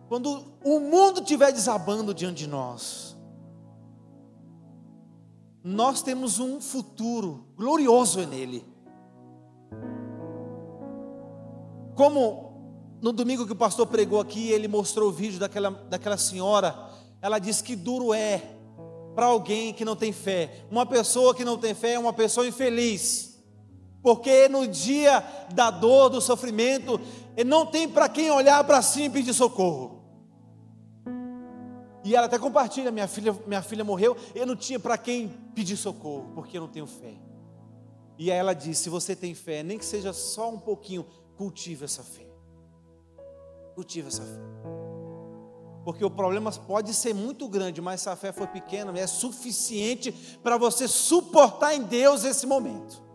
Quando 0.09 0.44
o 0.64 0.81
mundo 0.81 1.20
estiver 1.20 1.52
desabando 1.52 2.12
diante 2.12 2.38
de 2.38 2.48
nós, 2.48 3.16
nós 5.62 6.02
temos 6.02 6.40
um 6.40 6.61
futuro 6.61 7.46
glorioso 7.57 8.26
nele. 8.26 8.66
Como 11.94 12.98
no 13.00 13.12
domingo 13.12 13.46
que 13.46 13.52
o 13.52 13.57
pastor 13.57 13.87
pregou 13.87 14.20
aqui, 14.20 14.50
ele 14.50 14.66
mostrou 14.66 15.11
o 15.11 15.12
vídeo 15.12 15.38
daquela, 15.38 15.70
daquela 15.70 16.18
senhora, 16.18 16.90
ela 17.22 17.38
disse 17.38 17.62
que 17.62 17.76
duro 17.76 18.12
é 18.12 18.42
para 19.14 19.26
alguém 19.26 19.72
que 19.72 19.85
não 19.85 19.94
tem 19.94 20.11
fé. 20.11 20.66
Uma 20.68 20.85
pessoa 20.85 21.37
que 21.37 21.44
não 21.44 21.57
tem 21.57 21.72
fé 21.72 21.92
é 21.92 21.98
uma 22.00 22.12
pessoa 22.12 22.48
infeliz. 22.48 23.38
Porque 24.09 24.49
no 24.49 24.66
dia 24.66 25.23
da 25.53 25.71
dor, 25.71 26.09
do 26.09 26.18
sofrimento, 26.18 26.99
não 27.44 27.66
tem 27.66 27.87
para 27.87 28.09
quem 28.09 28.31
olhar 28.31 28.64
para 28.64 28.81
si 28.81 29.03
e 29.03 29.11
pedir 29.11 29.35
socorro. 29.35 30.03
E 32.03 32.16
ela 32.16 32.25
até 32.25 32.38
compartilha: 32.38 32.90
minha 32.90 33.07
filha, 33.07 33.37
minha 33.47 33.61
filha 33.61 33.85
morreu, 33.85 34.16
eu 34.35 34.47
não 34.47 34.57
tinha 34.57 34.81
para 34.81 34.97
quem 34.97 35.29
pedir 35.55 35.77
socorro, 35.77 36.33
porque 36.35 36.57
eu 36.57 36.62
não 36.62 36.68
tenho 36.68 36.87
fé. 36.87 37.16
E 38.16 38.33
aí 38.33 38.38
ela 38.38 38.55
disse: 38.55 38.85
se 38.85 38.88
você 38.88 39.14
tem 39.14 39.35
fé, 39.35 39.62
nem 39.62 39.77
que 39.77 39.85
seja 39.85 40.14
só 40.14 40.49
um 40.49 40.59
pouquinho, 40.59 41.05
cultive 41.37 41.85
essa 41.85 42.03
fé. 42.03 42.27
Cultive 43.75 44.09
essa 44.09 44.23
fé. 44.23 44.40
Porque 45.85 46.03
o 46.03 46.11
problema 46.11 46.51
pode 46.51 46.94
ser 46.94 47.12
muito 47.12 47.47
grande, 47.47 47.83
mas 47.83 48.01
se 48.01 48.09
a 48.09 48.16
fé 48.16 48.33
for 48.33 48.49
pequena, 48.49 48.99
é 48.99 49.07
suficiente 49.07 50.12
para 50.42 50.57
você 50.57 50.88
suportar 50.88 51.75
em 51.75 51.83
Deus 51.83 52.25
esse 52.25 52.47
momento. 52.47 53.07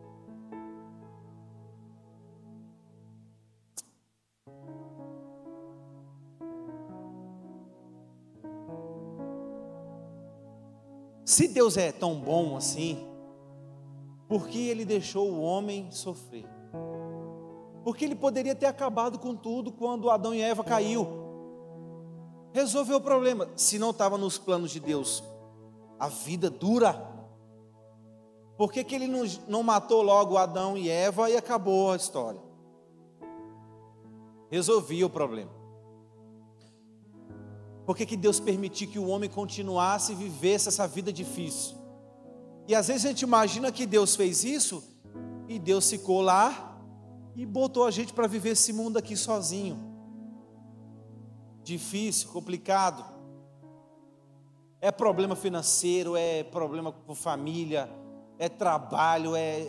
Se 11.26 11.48
Deus 11.48 11.78
é 11.78 11.92
tão 11.92 12.20
bom 12.20 12.58
assim, 12.58 13.08
por 14.28 14.48
que 14.48 14.68
ele 14.68 14.84
deixou 14.84 15.30
o 15.32 15.42
homem 15.42 15.90
sofrer? 15.92 16.46
Porque 17.84 18.06
ele 18.06 18.16
poderia 18.16 18.56
ter 18.56 18.66
acabado 18.66 19.20
com 19.20 19.36
tudo 19.36 19.72
quando 19.72 20.10
Adão 20.10 20.34
e 20.34 20.42
Eva 20.42 20.64
caiu. 20.64 21.08
Resolveu 22.52 22.98
o 22.98 23.02
problema. 23.02 23.50
Se 23.56 23.80
não 23.80 23.90
estava 23.90 24.18
nos 24.18 24.38
planos 24.38 24.72
de 24.72 24.80
Deus, 24.80 25.24
a 26.00 26.08
vida 26.08 26.50
dura. 26.50 27.12
Por 28.58 28.72
que, 28.72 28.84
que 28.84 28.96
ele 28.96 29.08
não, 29.08 29.24
não 29.48 29.64
matou 29.64 30.02
logo 30.02 30.38
Adão 30.38 30.78
e 30.78 30.90
Eva 30.90 31.30
e 31.30 31.36
acabou 31.36 31.92
a 31.92 31.96
história? 31.96 32.42
Resolvia 34.50 35.06
o 35.06 35.10
problema. 35.10 35.63
Por 37.86 37.98
que, 37.98 38.06
que 38.06 38.16
Deus 38.16 38.40
permitiu 38.40 38.90
que 38.90 39.00
o 39.00 39.08
homem 39.08 39.30
continuasse 39.30 40.14
e 40.14 40.16
vivesse 40.16 40.70
essa 40.70 40.88
vida 40.88 41.12
difícil? 41.12 41.76
E 42.68 42.74
às 42.74 42.88
vezes 42.88 43.06
a 43.06 43.10
gente 43.10 43.24
imagina 43.24 43.72
que 43.72 43.86
Deus 43.86 44.16
fez 44.16 44.44
isso 44.44 44.84
e 45.50 45.60
Deus 45.60 45.90
ficou 45.90 46.22
lá 46.22 46.80
e 47.36 47.46
botou 47.46 47.86
a 47.86 47.92
gente 47.92 48.14
para 48.14 48.28
viver 48.28 48.52
esse 48.52 48.72
mundo 48.72 48.98
aqui 48.98 49.18
sozinho. 49.18 49.78
Difícil, 51.64 52.30
complicado. 52.30 53.04
É 54.80 54.92
problema 54.92 55.36
financeiro, 55.36 56.16
é 56.16 56.44
problema 56.44 56.92
com 56.92 57.16
família, 57.16 57.90
é 58.38 58.50
trabalho, 58.50 59.36
é 59.36 59.68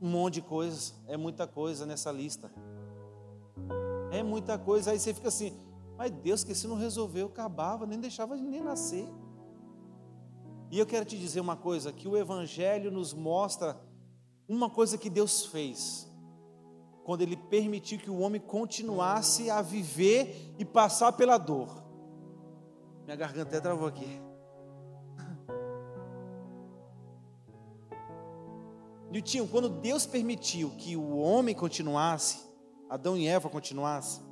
um 0.00 0.08
monte 0.08 0.34
de 0.34 0.42
coisas. 0.42 0.94
É 1.06 1.16
muita 1.16 1.46
coisa 1.46 1.84
nessa 1.84 2.10
lista. 2.10 2.50
É 4.10 4.22
muita 4.22 4.58
coisa. 4.58 4.92
Aí 4.92 4.98
você 4.98 5.12
fica 5.12 5.28
assim, 5.28 5.52
mas 6.00 6.10
Deus 6.10 6.42
que 6.42 6.54
se 6.54 6.66
não 6.66 6.76
resolveu, 6.76 7.26
acabava, 7.26 7.84
nem 7.84 8.00
deixava 8.00 8.34
de 8.34 8.42
nem 8.42 8.62
nascer. 8.62 9.06
E 10.70 10.78
eu 10.78 10.86
quero 10.86 11.04
te 11.04 11.18
dizer 11.18 11.40
uma 11.40 11.58
coisa, 11.58 11.92
que 11.92 12.08
o 12.08 12.16
Evangelho 12.16 12.90
nos 12.90 13.12
mostra 13.12 13.78
uma 14.48 14.70
coisa 14.70 14.96
que 14.96 15.10
Deus 15.10 15.44
fez. 15.44 16.10
Quando 17.04 17.20
Ele 17.20 17.36
permitiu 17.36 17.98
que 17.98 18.08
o 18.08 18.20
homem 18.20 18.40
continuasse 18.40 19.50
a 19.50 19.60
viver 19.60 20.54
e 20.58 20.64
passar 20.64 21.12
pela 21.12 21.36
dor. 21.36 21.84
Minha 23.04 23.16
garganta 23.16 23.50
até 23.50 23.60
travou 23.60 23.86
aqui. 23.86 24.22
Niltinho, 29.12 29.46
quando 29.48 29.68
Deus 29.68 30.06
permitiu 30.06 30.70
que 30.78 30.96
o 30.96 31.18
homem 31.18 31.54
continuasse, 31.54 32.38
Adão 32.88 33.18
e 33.18 33.26
Eva 33.26 33.50
continuassem, 33.50 34.29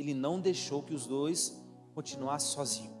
ele 0.00 0.14
não 0.14 0.40
deixou 0.40 0.82
que 0.82 0.94
os 0.94 1.06
dois 1.06 1.56
continuassem 1.94 2.50
sozinhos. 2.52 3.00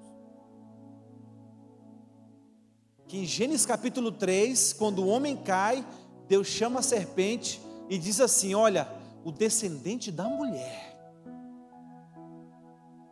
Que 3.08 3.18
em 3.18 3.24
Gênesis 3.24 3.66
capítulo 3.66 4.12
3, 4.12 4.74
quando 4.74 5.02
o 5.02 5.08
homem 5.08 5.36
cai, 5.36 5.84
Deus 6.28 6.46
chama 6.46 6.80
a 6.80 6.82
serpente 6.82 7.60
e 7.88 7.98
diz 7.98 8.20
assim: 8.20 8.54
Olha, 8.54 8.88
o 9.24 9.32
descendente 9.32 10.12
da 10.12 10.28
mulher, 10.28 10.90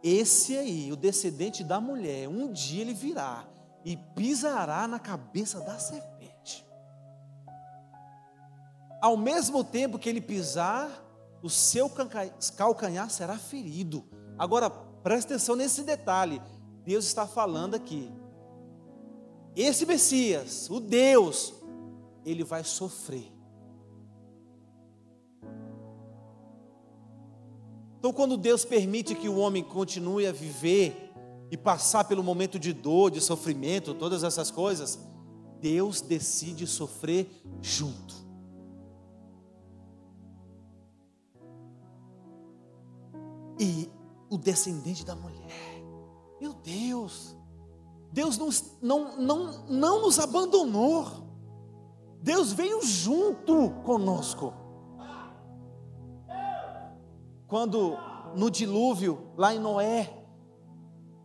esse 0.02 0.56
aí, 0.56 0.92
o 0.92 0.96
descendente 0.96 1.64
da 1.64 1.80
mulher, 1.80 2.28
um 2.28 2.52
dia 2.52 2.82
ele 2.82 2.94
virá 2.94 3.44
e 3.84 3.96
pisará 3.96 4.86
na 4.86 4.98
cabeça 4.98 5.60
da 5.60 5.78
serpente. 5.78 6.64
Ao 9.00 9.16
mesmo 9.16 9.64
tempo 9.64 9.98
que 9.98 10.08
ele 10.08 10.20
pisar, 10.20 11.07
o 11.42 11.48
seu 11.48 11.90
calcanhar 12.56 13.10
será 13.10 13.38
ferido. 13.38 14.04
Agora, 14.38 14.68
preste 14.68 15.26
atenção 15.26 15.56
nesse 15.56 15.82
detalhe. 15.82 16.40
Deus 16.84 17.04
está 17.04 17.26
falando 17.26 17.74
aqui. 17.74 18.10
Esse 19.54 19.84
Messias, 19.84 20.68
o 20.70 20.80
Deus, 20.80 21.52
ele 22.24 22.44
vai 22.44 22.62
sofrer. 22.64 23.32
Então, 27.98 28.12
quando 28.12 28.36
Deus 28.36 28.64
permite 28.64 29.14
que 29.14 29.28
o 29.28 29.38
homem 29.38 29.64
continue 29.64 30.26
a 30.26 30.32
viver 30.32 31.12
e 31.50 31.56
passar 31.56 32.04
pelo 32.04 32.22
momento 32.22 32.58
de 32.58 32.72
dor, 32.72 33.10
de 33.10 33.20
sofrimento, 33.20 33.94
todas 33.94 34.22
essas 34.22 34.50
coisas, 34.50 34.98
Deus 35.60 36.00
decide 36.00 36.66
sofrer 36.66 37.28
junto. 37.60 38.27
E 43.58 43.90
o 44.30 44.36
descendente 44.36 45.04
da 45.04 45.14
mulher. 45.14 45.50
Meu 46.40 46.52
Deus, 46.52 47.36
Deus 48.12 48.38
não, 48.38 48.50
não, 48.80 49.16
não, 49.16 49.66
não 49.68 50.02
nos 50.02 50.18
abandonou. 50.18 51.06
Deus 52.22 52.52
veio 52.52 52.82
junto 52.82 53.70
conosco. 53.84 54.52
Quando 57.46 57.96
no 58.34 58.50
dilúvio, 58.50 59.32
lá 59.36 59.54
em 59.54 59.58
Noé, 59.58 60.12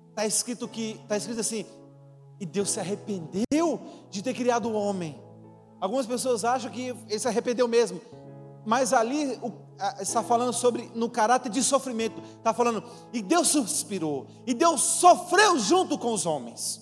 está 0.09 0.25
escrito 0.25 0.67
que 0.67 0.91
está 1.01 1.17
escrito 1.17 1.41
assim, 1.41 1.65
e 2.39 2.45
Deus 2.45 2.69
se 2.69 2.79
arrependeu 2.79 3.81
de 4.09 4.21
ter 4.21 4.33
criado 4.33 4.69
o 4.69 4.73
homem. 4.73 5.21
Algumas 5.79 6.05
pessoas 6.05 6.45
acham 6.45 6.71
que 6.71 6.87
ele 7.09 7.19
se 7.19 7.27
arrependeu 7.27 7.67
mesmo. 7.67 7.99
Mas 8.65 8.93
ali 8.93 9.37
está 9.99 10.23
falando 10.23 10.53
sobre 10.53 10.91
no 10.95 11.09
caráter 11.09 11.49
de 11.49 11.63
sofrimento. 11.63 12.21
Está 12.37 12.53
falando, 12.53 12.83
e 13.11 13.21
Deus 13.21 13.49
suspirou, 13.49 14.27
e 14.45 14.53
Deus 14.53 14.81
sofreu 14.81 15.57
junto 15.59 15.97
com 15.97 16.13
os 16.13 16.25
homens. 16.25 16.81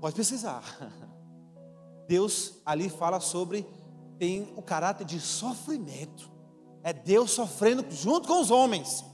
Pode 0.00 0.14
precisar. 0.14 0.62
Deus 2.06 2.54
ali 2.64 2.88
fala 2.90 3.20
sobre, 3.20 3.66
tem 4.18 4.52
o 4.56 4.62
caráter 4.62 5.04
de 5.04 5.18
sofrimento. 5.20 6.30
É 6.82 6.92
Deus 6.92 7.30
sofrendo 7.30 7.84
junto 7.90 8.28
com 8.28 8.40
os 8.40 8.50
homens. 8.50 9.04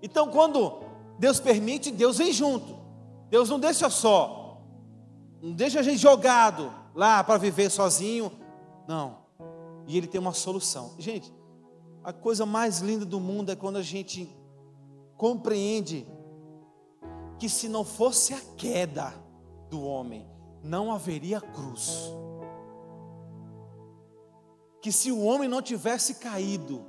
Então, 0.00 0.30
quando 0.30 0.82
Deus 1.18 1.38
permite, 1.38 1.90
Deus 1.90 2.16
vem 2.18 2.32
junto. 2.32 2.76
Deus 3.28 3.50
não 3.50 3.60
deixa 3.60 3.90
só, 3.90 4.62
não 5.42 5.52
deixa 5.52 5.80
a 5.80 5.82
gente 5.82 5.98
jogado 5.98 6.72
lá 6.94 7.22
para 7.24 7.38
viver 7.38 7.70
sozinho 7.70 8.32
não. 8.86 9.25
E 9.86 9.96
ele 9.96 10.06
tem 10.06 10.20
uma 10.20 10.32
solução. 10.32 10.94
Gente, 10.98 11.32
a 12.02 12.12
coisa 12.12 12.44
mais 12.44 12.80
linda 12.80 13.04
do 13.04 13.20
mundo 13.20 13.50
é 13.50 13.56
quando 13.56 13.76
a 13.76 13.82
gente 13.82 14.28
compreende 15.16 16.06
que 17.38 17.48
se 17.48 17.68
não 17.68 17.84
fosse 17.84 18.34
a 18.34 18.40
queda 18.56 19.12
do 19.70 19.82
homem, 19.82 20.26
não 20.62 20.92
haveria 20.92 21.40
cruz. 21.40 22.12
Que 24.80 24.90
se 24.92 25.10
o 25.10 25.22
homem 25.22 25.48
não 25.48 25.62
tivesse 25.62 26.16
caído, 26.16 26.84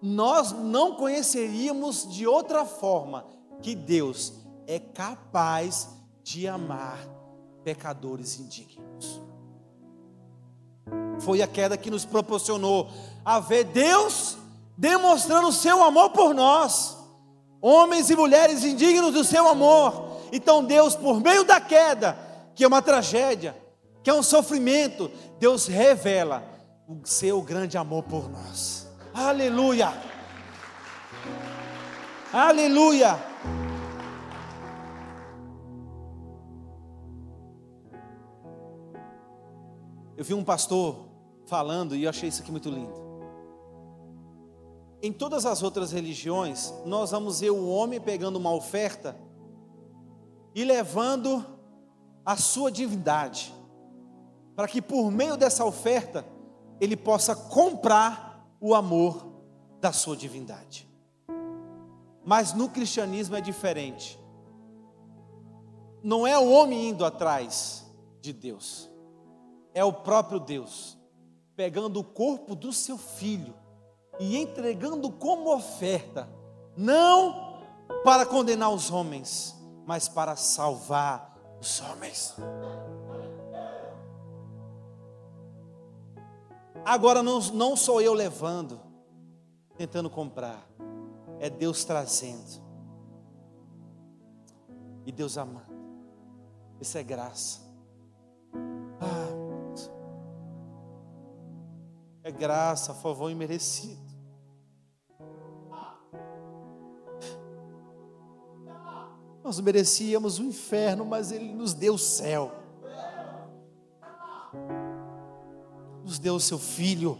nós 0.00 0.52
não 0.52 0.96
conheceríamos 0.96 2.06
de 2.12 2.26
outra 2.26 2.64
forma 2.64 3.26
que 3.62 3.74
Deus 3.74 4.32
é 4.66 4.78
capaz 4.78 5.88
de 6.22 6.46
amar 6.46 6.98
pecadores 7.64 8.38
indignos. 8.38 9.25
Foi 11.26 11.42
a 11.42 11.46
queda 11.48 11.76
que 11.76 11.90
nos 11.90 12.04
proporcionou 12.04 12.88
a 13.24 13.40
ver 13.40 13.64
Deus 13.64 14.36
demonstrando 14.78 15.48
o 15.48 15.52
seu 15.52 15.82
amor 15.82 16.10
por 16.10 16.32
nós, 16.32 16.96
homens 17.60 18.08
e 18.10 18.14
mulheres 18.14 18.62
indignos 18.62 19.12
do 19.12 19.24
seu 19.24 19.48
amor. 19.48 20.20
Então, 20.30 20.62
Deus, 20.62 20.94
por 20.94 21.20
meio 21.20 21.42
da 21.42 21.60
queda, 21.60 22.16
que 22.54 22.62
é 22.62 22.68
uma 22.68 22.80
tragédia, 22.80 23.60
que 24.04 24.10
é 24.10 24.14
um 24.14 24.22
sofrimento, 24.22 25.10
Deus 25.40 25.66
revela 25.66 26.44
o 26.86 27.00
seu 27.04 27.42
grande 27.42 27.76
amor 27.76 28.04
por 28.04 28.30
nós. 28.30 28.86
Aleluia! 29.12 29.92
Aleluia! 32.32 33.18
Eu 40.16 40.24
vi 40.24 40.32
um 40.32 40.44
pastor 40.44 41.05
falando 41.46 41.94
e 41.94 42.04
eu 42.04 42.10
achei 42.10 42.28
isso 42.28 42.42
aqui 42.42 42.50
muito 42.50 42.68
lindo. 42.68 43.06
Em 45.02 45.12
todas 45.12 45.46
as 45.46 45.62
outras 45.62 45.92
religiões, 45.92 46.72
nós 46.84 47.10
vamos 47.10 47.40
ver 47.40 47.50
o 47.50 47.68
homem 47.68 48.00
pegando 48.00 48.36
uma 48.36 48.52
oferta 48.52 49.16
e 50.54 50.64
levando 50.64 51.44
a 52.24 52.36
sua 52.36 52.70
divindade, 52.70 53.54
para 54.54 54.66
que 54.66 54.82
por 54.82 55.10
meio 55.10 55.36
dessa 55.36 55.64
oferta 55.64 56.24
ele 56.80 56.96
possa 56.96 57.36
comprar 57.36 58.44
o 58.60 58.74
amor 58.74 59.26
da 59.80 59.92
sua 59.92 60.16
divindade. 60.16 60.88
Mas 62.24 62.52
no 62.52 62.68
cristianismo 62.68 63.36
é 63.36 63.40
diferente. 63.40 64.18
Não 66.02 66.26
é 66.26 66.38
o 66.38 66.50
homem 66.50 66.88
indo 66.88 67.04
atrás 67.04 67.86
de 68.20 68.32
Deus 68.32 68.90
é 69.76 69.84
o 69.84 69.92
próprio 69.92 70.40
Deus, 70.40 70.96
pegando 71.56 71.98
o 72.00 72.04
corpo 72.04 72.54
do 72.54 72.72
seu 72.72 72.98
filho 72.98 73.54
e 74.20 74.36
entregando 74.36 75.10
como 75.10 75.54
oferta, 75.54 76.28
não 76.76 77.62
para 78.04 78.26
condenar 78.26 78.70
os 78.70 78.90
homens, 78.90 79.56
mas 79.86 80.08
para 80.08 80.36
salvar 80.36 81.34
os 81.60 81.80
homens. 81.80 82.34
Agora 86.84 87.22
não, 87.22 87.40
não 87.40 87.74
sou 87.74 88.00
eu 88.00 88.12
levando, 88.12 88.80
tentando 89.76 90.08
comprar, 90.08 90.64
é 91.40 91.50
Deus 91.50 91.84
trazendo, 91.84 92.62
e 95.04 95.10
Deus 95.10 95.36
amando. 95.36 95.74
Isso 96.80 96.96
é 96.98 97.02
graça. 97.02 97.65
É 102.26 102.32
graça, 102.32 102.92
favor 102.92 103.30
imerecido. 103.30 104.00
Nós 109.44 109.60
merecíamos 109.60 110.40
o 110.40 110.42
inferno, 110.42 111.06
mas 111.06 111.30
Ele 111.30 111.54
nos 111.54 111.72
deu 111.72 111.94
o 111.94 111.98
céu. 111.98 112.50
Nos 116.02 116.18
deu 116.18 116.34
o 116.34 116.40
seu 116.40 116.58
filho 116.58 117.16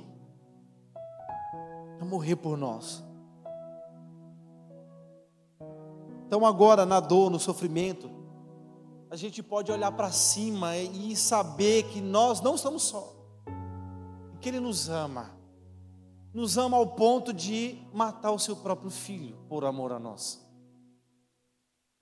a 2.01 2.05
morrer 2.05 2.35
por 2.35 2.59
nós. 2.59 3.05
Então, 6.27 6.45
agora, 6.45 6.85
na 6.85 6.99
dor, 6.99 7.31
no 7.31 7.39
sofrimento, 7.39 8.11
a 9.09 9.15
gente 9.15 9.41
pode 9.41 9.71
olhar 9.71 9.93
para 9.93 10.11
cima 10.11 10.77
e 10.77 11.15
saber 11.15 11.85
que 11.85 12.01
nós 12.01 12.41
não 12.41 12.57
estamos 12.57 12.83
só 12.83 13.16
que 14.47 14.51
Ele 14.51 14.61
nos 14.61 14.89
ama. 14.89 15.33
Nos 16.33 16.57
ama 16.57 16.77
ao 16.77 16.87
ponto 16.87 17.33
de 17.33 17.85
matar 17.93 18.31
o 18.31 18.39
seu 18.39 18.55
próprio 18.55 18.93
filho 18.93 19.37
por 19.49 19.65
amor 19.65 19.91
a 19.91 19.99
nós. 19.99 20.41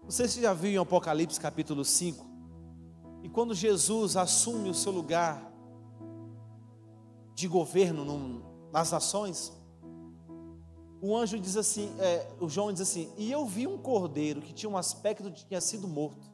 Você 0.05 0.29
já 0.29 0.53
viu 0.53 0.71
em 0.73 0.77
Apocalipse 0.77 1.41
capítulo 1.41 1.87
5? 1.87 2.23
E 3.23 3.31
quando 3.31 3.55
Jesus 3.55 4.15
assume 4.15 4.69
o 4.69 4.75
seu 4.75 4.93
lugar 4.93 5.51
de 7.35 7.49
governo 7.49 8.43
nas 8.71 8.93
nações, 8.93 9.51
o 11.01 11.17
anjo 11.17 11.41
diz 11.41 11.57
assim, 11.57 11.99
é, 11.99 12.31
o 12.39 12.47
João 12.47 12.71
diz 12.75 12.83
assim, 12.83 13.11
e 13.17 13.33
eu 13.33 13.47
vi 13.47 13.67
um 13.67 13.79
cordeiro 13.79 14.43
que 14.43 14.53
tinha 14.53 14.69
um 14.69 14.77
aspecto 14.77 15.31
de 15.31 15.45
que 15.45 15.47
tinha 15.47 15.63
sido 15.63 15.89
morto. 15.89 16.31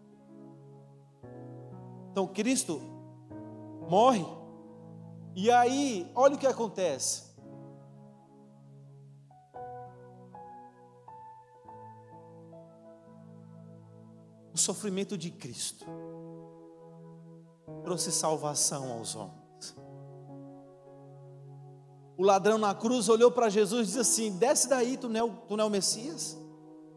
Então 2.10 2.26
Cristo 2.26 2.80
morre 3.88 4.39
e 5.34 5.50
aí, 5.50 6.10
olha 6.14 6.34
o 6.34 6.38
que 6.38 6.46
acontece. 6.46 7.30
O 14.52 14.58
sofrimento 14.58 15.16
de 15.16 15.30
Cristo 15.30 15.86
trouxe 17.82 18.12
salvação 18.12 18.92
aos 18.92 19.14
homens. 19.14 19.40
O 22.16 22.22
ladrão 22.22 22.58
na 22.58 22.74
cruz 22.74 23.08
olhou 23.08 23.30
para 23.30 23.48
Jesus 23.48 23.82
e 23.82 23.86
disse 23.86 23.98
assim: 23.98 24.36
Desce 24.36 24.68
daí, 24.68 24.98
tu 24.98 25.08
não, 25.08 25.20
é 25.20 25.24
o, 25.24 25.30
tu 25.30 25.56
não 25.56 25.64
é 25.64 25.66
o 25.68 25.70
Messias? 25.70 26.36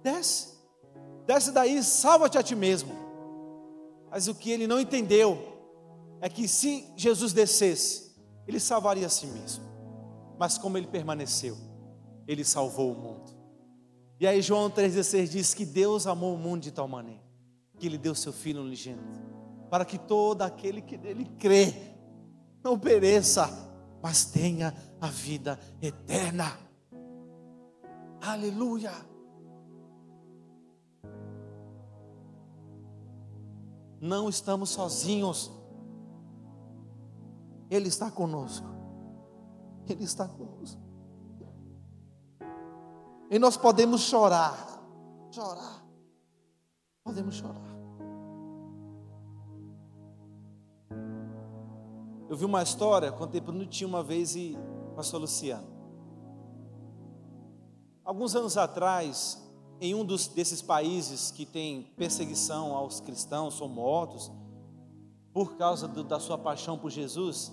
Desce, 0.02 0.58
desce 1.26 1.52
daí, 1.52 1.82
salva-te 1.82 2.38
a 2.38 2.44
ti 2.44 2.56
mesmo. 2.56 2.94
Mas 4.12 4.28
o 4.28 4.36
que 4.36 4.52
ele 4.52 4.68
não 4.68 4.82
entendeu 4.82 5.40
é 6.20 6.28
que 6.28 6.48
se 6.48 6.92
Jesus 6.98 7.32
descesse, 7.32 8.03
ele 8.48 8.60
salvaria 8.60 9.08
a 9.08 9.10
si 9.10 9.28
mesmo. 9.28 9.64
Mas 10.38 10.58
como 10.58 10.78
ele 10.78 10.88
permaneceu, 10.88 11.58
ele 12.28 12.44
salvou 12.44 12.92
o 12.92 12.96
mundo. 12.96 13.32
E 14.20 14.28
aí 14.28 14.42
João 14.42 14.70
3,16 14.70 15.28
diz 15.28 15.54
que 15.54 15.66
Deus 15.66 16.08
amou 16.08 16.36
o 16.36 16.38
mundo 16.38 16.64
de 16.64 16.72
tal 16.72 16.88
maneira 16.88 17.24
que 17.78 17.88
ele 17.88 17.98
deu 17.98 18.16
seu 18.16 18.32
filho 18.32 18.62
unigênito, 18.62 19.20
para 19.70 19.84
que 19.84 19.98
todo 19.98 20.42
aquele 20.42 20.82
que 20.82 20.98
nele 20.98 21.26
crê 21.38 21.74
não 22.64 22.80
pereça, 22.80 23.50
mas 24.02 24.24
tenha 24.24 24.74
a 25.02 25.08
vida 25.08 25.60
eterna. 25.82 26.58
Aleluia. 28.22 28.94
Não 34.00 34.30
estamos 34.30 34.70
sozinhos. 34.70 35.52
Ele 37.70 37.88
está 37.88 38.12
conosco. 38.12 38.68
Ele 39.88 40.04
está 40.04 40.28
conosco. 40.28 40.82
E 43.30 43.40
nós 43.40 43.58
podemos 43.58 44.02
chorar. 44.02 44.56
Chorar. 45.32 45.84
Podemos 47.04 47.36
chorar. 47.36 47.74
Eu 52.30 52.38
vi 52.38 52.46
uma 52.46 52.64
história, 52.64 53.12
contei 53.12 53.40
para 53.42 53.54
o 53.54 53.66
tinha 53.68 53.88
uma 53.88 54.02
vez 54.02 54.36
e 54.36 54.58
pastor 54.96 55.22
Luciano. 55.22 55.68
Alguns 58.04 58.36
anos 58.36 58.58
atrás, 58.58 59.42
em 59.80 59.94
um 59.94 60.04
dos, 60.04 60.28
desses 60.28 60.62
países 60.62 61.32
que 61.32 61.46
tem 61.46 61.84
perseguição 61.96 62.76
aos 62.76 63.00
cristãos, 63.00 63.58
são 63.58 63.68
mortos, 63.68 64.32
por 65.34 65.58
causa 65.58 65.88
do, 65.88 66.04
da 66.04 66.20
sua 66.20 66.38
paixão 66.38 66.78
por 66.78 66.92
Jesus, 66.92 67.52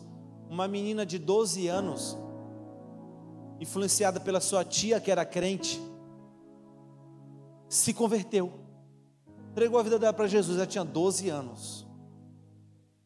uma 0.48 0.68
menina 0.68 1.06
de 1.06 1.18
12 1.18 1.66
anos, 1.66 2.16
influenciada 3.58 4.20
pela 4.20 4.40
sua 4.40 4.64
tia 4.64 5.00
que 5.00 5.10
era 5.10 5.24
crente, 5.24 5.80
se 7.68 7.94
converteu, 7.94 8.52
entregou 9.50 9.80
a 9.80 9.82
vida 9.82 9.98
dela 9.98 10.12
para 10.12 10.26
Jesus, 10.26 10.58
ela 10.58 10.66
tinha 10.66 10.84
12 10.84 11.28
anos. 11.30 11.86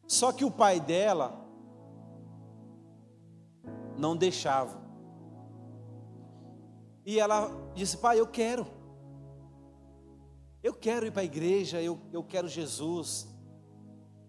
Só 0.07 0.31
que 0.31 0.43
o 0.43 0.51
pai 0.51 0.79
dela 0.79 1.45
não 3.97 4.15
deixava. 4.15 4.83
E 7.05 7.19
ela 7.19 7.51
disse: 7.73 7.97
Pai, 7.97 8.19
eu 8.19 8.27
quero. 8.27 8.67
Eu 10.63 10.73
quero 10.73 11.05
ir 11.05 11.11
para 11.11 11.21
a 11.21 11.25
igreja, 11.25 11.81
eu, 11.81 11.99
eu 12.11 12.23
quero 12.23 12.47
Jesus. 12.47 13.27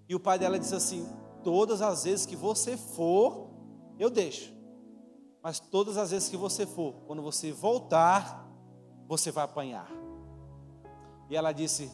E 0.08 0.14
o 0.14 0.20
pai 0.20 0.38
dela 0.38 0.58
disse 0.58 0.74
assim: 0.74 1.06
todas 1.42 1.82
as 1.82 2.04
vezes 2.04 2.26
que 2.26 2.36
você 2.36 2.76
for, 2.76 3.50
eu 3.98 4.10
deixo. 4.10 4.54
Mas 5.42 5.60
todas 5.60 5.96
as 5.96 6.10
vezes 6.10 6.28
que 6.28 6.36
você 6.36 6.66
for, 6.66 6.94
quando 7.06 7.22
você 7.22 7.52
voltar, 7.52 8.46
você 9.06 9.30
vai 9.30 9.44
apanhar. 9.44 9.88
E 11.30 11.36
ela 11.36 11.52
disse: 11.52 11.90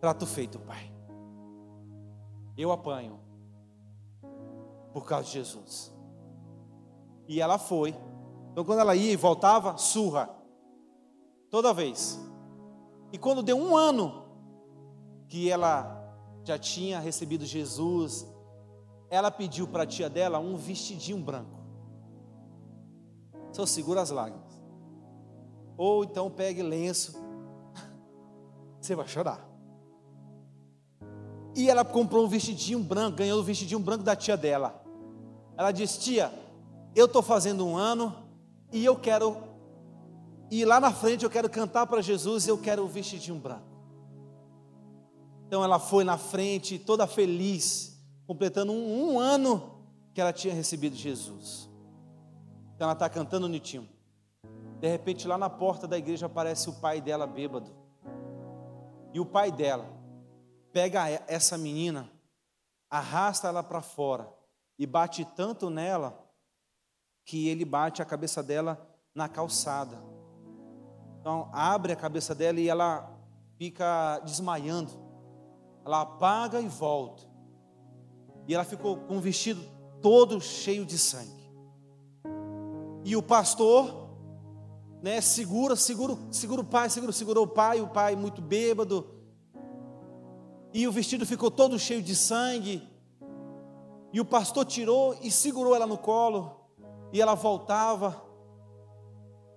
Trato 0.00 0.26
feito, 0.26 0.58
pai. 0.58 0.92
Eu 2.56 2.70
apanho 2.70 3.18
por 4.92 5.06
causa 5.06 5.26
de 5.26 5.32
Jesus. 5.32 5.92
E 7.26 7.40
ela 7.40 7.58
foi. 7.58 7.94
Então, 8.52 8.64
quando 8.64 8.80
ela 8.80 8.94
ia 8.94 9.12
e 9.12 9.16
voltava, 9.16 9.76
surra. 9.76 10.28
Toda 11.50 11.72
vez. 11.72 12.20
E 13.12 13.18
quando 13.18 13.42
deu 13.42 13.56
um 13.56 13.76
ano 13.76 14.24
que 15.26 15.50
ela 15.50 16.03
já 16.44 16.58
tinha 16.58 17.00
recebido 17.00 17.46
Jesus, 17.46 18.26
ela 19.08 19.30
pediu 19.30 19.66
para 19.66 19.84
a 19.84 19.86
tia 19.86 20.10
dela 20.10 20.38
um 20.38 20.56
vestidinho 20.56 21.18
branco. 21.18 21.58
Só 23.52 23.64
segura 23.64 24.02
as 24.02 24.10
lágrimas. 24.10 24.52
Ou 25.76 26.04
então 26.04 26.30
pegue 26.30 26.62
lenço. 26.62 27.14
Você 28.80 28.94
vai 28.94 29.08
chorar. 29.08 29.48
E 31.56 31.70
ela 31.70 31.84
comprou 31.84 32.24
um 32.24 32.28
vestidinho 32.28 32.80
branco, 32.80 33.18
ganhou 33.18 33.38
o 33.38 33.42
um 33.42 33.44
vestidinho 33.44 33.80
branco 33.80 34.02
da 34.02 34.16
tia 34.16 34.36
dela. 34.36 34.84
Ela 35.56 35.70
disse: 35.70 36.00
Tia, 36.00 36.32
eu 36.94 37.06
estou 37.06 37.22
fazendo 37.22 37.64
um 37.64 37.76
ano 37.76 38.14
e 38.72 38.84
eu 38.84 38.96
quero 38.96 39.36
ir 40.50 40.64
lá 40.64 40.80
na 40.80 40.92
frente, 40.92 41.24
eu 41.24 41.30
quero 41.30 41.48
cantar 41.48 41.86
para 41.86 42.02
Jesus 42.02 42.46
e 42.46 42.50
eu 42.50 42.58
quero 42.58 42.82
o 42.82 42.86
um 42.86 42.88
vestidinho 42.88 43.38
branco. 43.38 43.73
Então 45.46 45.62
ela 45.62 45.78
foi 45.78 46.04
na 46.04 46.18
frente, 46.18 46.78
toda 46.78 47.06
feliz, 47.06 47.98
completando 48.26 48.72
um, 48.72 49.14
um 49.14 49.18
ano 49.18 49.86
que 50.12 50.20
ela 50.20 50.32
tinha 50.32 50.54
recebido 50.54 50.96
Jesus. 50.96 51.68
Então 52.74 52.86
ela 52.86 52.92
está 52.92 53.08
cantando 53.08 53.48
nitinho. 53.48 53.88
De 54.80 54.88
repente, 54.88 55.26
lá 55.26 55.38
na 55.38 55.48
porta 55.48 55.86
da 55.86 55.96
igreja 55.96 56.26
aparece 56.26 56.68
o 56.68 56.74
pai 56.74 57.00
dela 57.00 57.26
bêbado. 57.26 57.70
E 59.12 59.20
o 59.20 59.24
pai 59.24 59.50
dela 59.50 59.86
pega 60.72 61.08
essa 61.28 61.56
menina, 61.56 62.10
arrasta 62.90 63.48
ela 63.48 63.62
para 63.62 63.80
fora 63.80 64.28
e 64.78 64.86
bate 64.86 65.24
tanto 65.24 65.70
nela 65.70 66.20
que 67.24 67.48
ele 67.48 67.64
bate 67.64 68.02
a 68.02 68.04
cabeça 68.04 68.42
dela 68.42 68.86
na 69.14 69.28
calçada. 69.28 69.96
Então, 71.20 71.48
abre 71.52 71.92
a 71.92 71.96
cabeça 71.96 72.34
dela 72.34 72.60
e 72.60 72.68
ela 72.68 73.10
fica 73.56 74.18
desmaiando. 74.18 74.92
Ela 75.84 76.02
apaga 76.02 76.60
e 76.60 76.68
volta. 76.68 77.24
E 78.46 78.54
ela 78.54 78.64
ficou 78.64 78.96
com 78.96 79.16
o 79.16 79.20
vestido 79.20 79.62
todo 80.00 80.40
cheio 80.40 80.84
de 80.84 80.98
sangue. 80.98 81.44
E 83.04 83.16
o 83.16 83.22
pastor, 83.22 84.10
né, 85.02 85.20
segura, 85.20 85.76
segura, 85.76 86.16
segura 86.30 86.60
o 86.62 86.64
pai, 86.64 86.88
segura, 86.88 87.12
segurou 87.12 87.44
o 87.44 87.48
pai, 87.48 87.80
o 87.80 87.88
pai 87.88 88.16
muito 88.16 88.40
bêbado. 88.40 89.06
E 90.72 90.88
o 90.88 90.92
vestido 90.92 91.24
ficou 91.24 91.50
todo 91.50 91.78
cheio 91.78 92.02
de 92.02 92.16
sangue. 92.16 92.82
E 94.12 94.20
o 94.20 94.24
pastor 94.24 94.64
tirou 94.64 95.16
e 95.22 95.30
segurou 95.30 95.74
ela 95.74 95.86
no 95.86 95.98
colo. 95.98 96.60
E 97.12 97.20
ela 97.20 97.34
voltava, 97.34 98.22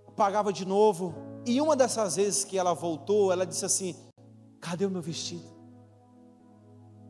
apagava 0.07 0.53
de 0.53 0.65
novo. 0.65 1.15
E 1.45 1.59
uma 1.61 1.75
dessas 1.75 2.17
vezes 2.17 2.43
que 2.43 2.57
ela 2.57 2.73
voltou, 2.73 3.31
ela 3.31 3.45
disse 3.45 3.65
assim: 3.65 3.95
Cadê 4.59 4.85
o 4.85 4.91
meu 4.91 5.01
vestido? 5.01 5.56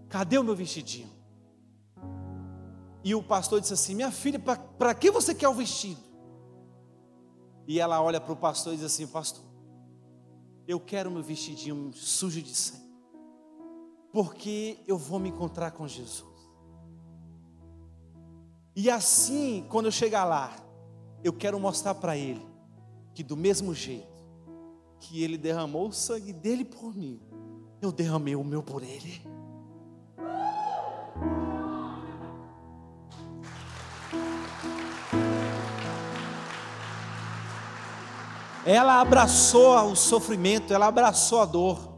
Cadê 0.10 0.38
o 0.38 0.44
meu 0.44 0.56
vestidinho? 0.56 1.10
E 3.04 3.16
o 3.16 3.24
pastor 3.24 3.62
disse 3.62 3.74
assim: 3.74 3.96
Minha 3.96 4.12
filha, 4.12 4.40
para 4.40 4.94
que 4.94 5.12
você 5.12 5.34
quer 5.34 5.48
o 5.50 5.54
vestido? 5.54 6.02
E 7.68 7.80
ela 7.80 8.02
olha 8.02 8.20
para 8.20 8.34
o 8.34 8.36
pastor 8.36 8.74
e 8.74 8.78
diz 8.78 8.86
assim: 8.86 9.08
Pastor, 9.08 9.44
eu 10.68 10.80
quero 10.80 11.12
meu 11.12 11.24
vestidinho 11.24 11.92
sujo 11.94 12.42
de 12.42 12.54
sangue, 12.54 12.84
porque 14.12 14.80
eu 14.88 14.98
vou 14.98 15.20
me 15.20 15.30
encontrar 15.30 15.72
com 15.72 15.88
Jesus. 15.88 16.28
E 18.76 18.90
assim, 18.90 19.66
quando 19.70 19.88
eu 19.88 19.92
chegar 19.92 20.24
lá, 20.24 20.56
eu 21.24 21.34
quero 21.34 21.60
mostrar 21.60 21.96
para 21.96 22.16
ele 22.16 22.46
que, 23.14 23.24
do 23.24 23.36
mesmo 23.36 23.74
jeito 23.74 24.18
que 25.00 25.24
ele 25.24 25.38
derramou 25.38 25.88
o 25.88 25.94
sangue 25.94 26.34
dele 26.34 26.64
por 26.66 26.96
mim, 26.96 27.20
eu 27.82 27.92
derramei 27.92 28.36
o 28.36 28.44
meu 28.44 28.62
por 28.62 28.84
ele. 28.84 29.22
Ela 38.70 39.00
abraçou 39.00 39.94
o 39.94 39.96
sofrimento, 39.96 40.74
ela 40.74 40.88
abraçou 40.88 41.40
a 41.40 41.46
dor. 41.46 41.96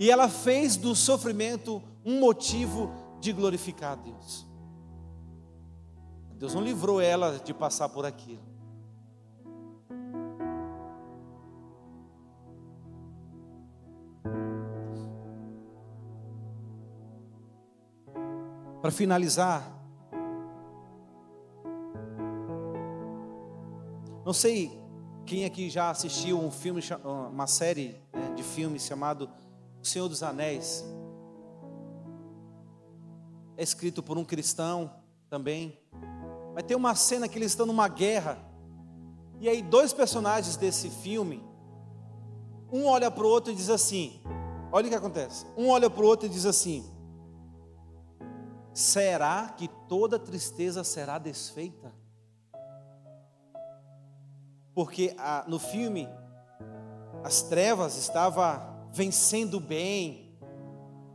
E 0.00 0.10
ela 0.10 0.28
fez 0.28 0.76
do 0.76 0.96
sofrimento 0.96 1.80
um 2.04 2.18
motivo 2.18 2.92
de 3.20 3.32
glorificar 3.32 3.92
a 3.92 3.94
Deus. 3.94 4.44
Deus 6.34 6.54
não 6.54 6.60
livrou 6.60 7.00
ela 7.00 7.38
de 7.38 7.54
passar 7.54 7.88
por 7.88 8.04
aquilo. 8.04 8.42
Para 18.80 18.90
finalizar, 18.90 19.81
Não 24.24 24.32
sei 24.32 24.80
quem 25.26 25.44
aqui 25.44 25.68
já 25.68 25.90
assistiu 25.90 26.38
um 26.38 26.50
filme, 26.50 26.80
uma 27.04 27.46
série 27.46 28.00
né, 28.12 28.32
de 28.36 28.42
filmes 28.42 28.82
chamado 28.84 29.28
O 29.80 29.84
Senhor 29.86 30.08
dos 30.08 30.22
Anéis. 30.22 30.84
É 33.56 33.62
escrito 33.62 34.02
por 34.02 34.16
um 34.16 34.24
cristão 34.24 34.92
também. 35.28 35.78
Mas 36.54 36.64
tem 36.64 36.76
uma 36.76 36.94
cena 36.94 37.28
que 37.28 37.36
eles 37.36 37.52
estão 37.52 37.66
numa 37.66 37.88
guerra. 37.88 38.38
E 39.40 39.48
aí 39.48 39.60
dois 39.60 39.92
personagens 39.92 40.56
desse 40.56 40.88
filme, 40.88 41.42
um 42.70 42.86
olha 42.86 43.10
para 43.10 43.24
o 43.24 43.28
outro 43.28 43.52
e 43.52 43.56
diz 43.56 43.70
assim: 43.70 44.20
Olha 44.70 44.86
o 44.86 44.88
que 44.88 44.94
acontece. 44.94 45.46
Um 45.56 45.68
olha 45.68 45.90
para 45.90 46.02
o 46.02 46.06
outro 46.06 46.26
e 46.26 46.28
diz 46.28 46.46
assim: 46.46 46.84
Será 48.72 49.48
que 49.48 49.68
toda 49.88 50.18
tristeza 50.18 50.84
será 50.84 51.18
desfeita? 51.18 52.01
Porque 54.74 55.14
a, 55.18 55.44
no 55.46 55.58
filme 55.58 56.08
as 57.22 57.42
trevas 57.42 57.96
estavam 57.96 58.88
vencendo 58.92 59.54
o 59.54 59.60
bem 59.60 60.36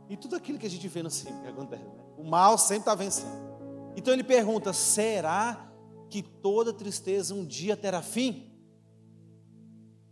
e 0.08 0.16
tudo 0.16 0.36
aquilo 0.36 0.58
que 0.58 0.66
a 0.66 0.70
gente 0.70 0.88
vê 0.88 1.02
no 1.02 1.10
filme 1.10 1.46
acontece. 1.46 1.84
Né? 1.84 2.04
O 2.16 2.24
mal 2.24 2.56
sempre 2.56 2.80
está 2.80 2.94
vencendo. 2.94 3.48
Então 3.96 4.12
ele 4.12 4.24
pergunta: 4.24 4.72
será 4.72 5.70
que 6.08 6.22
toda 6.22 6.72
tristeza 6.72 7.34
um 7.34 7.44
dia 7.44 7.76
terá 7.76 8.00
fim? 8.00 8.48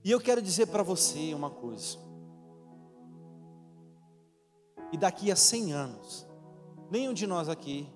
E 0.05 0.11
eu 0.11 0.21
quero 0.21 0.43
dizer 0.43 0.67
para 0.67 0.83
você 0.83 1.35
uma 1.35 1.51
coisa. 1.51 1.99
E 4.93 4.97
daqui 4.97 5.33
a 5.33 5.37
100 5.37 5.73
anos, 5.73 6.27
nenhum 6.91 7.13
de 7.13 7.27
nós 7.27 7.49
aqui 7.49 7.89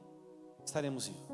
estaremos 0.65 1.07
vivos. 1.07 1.30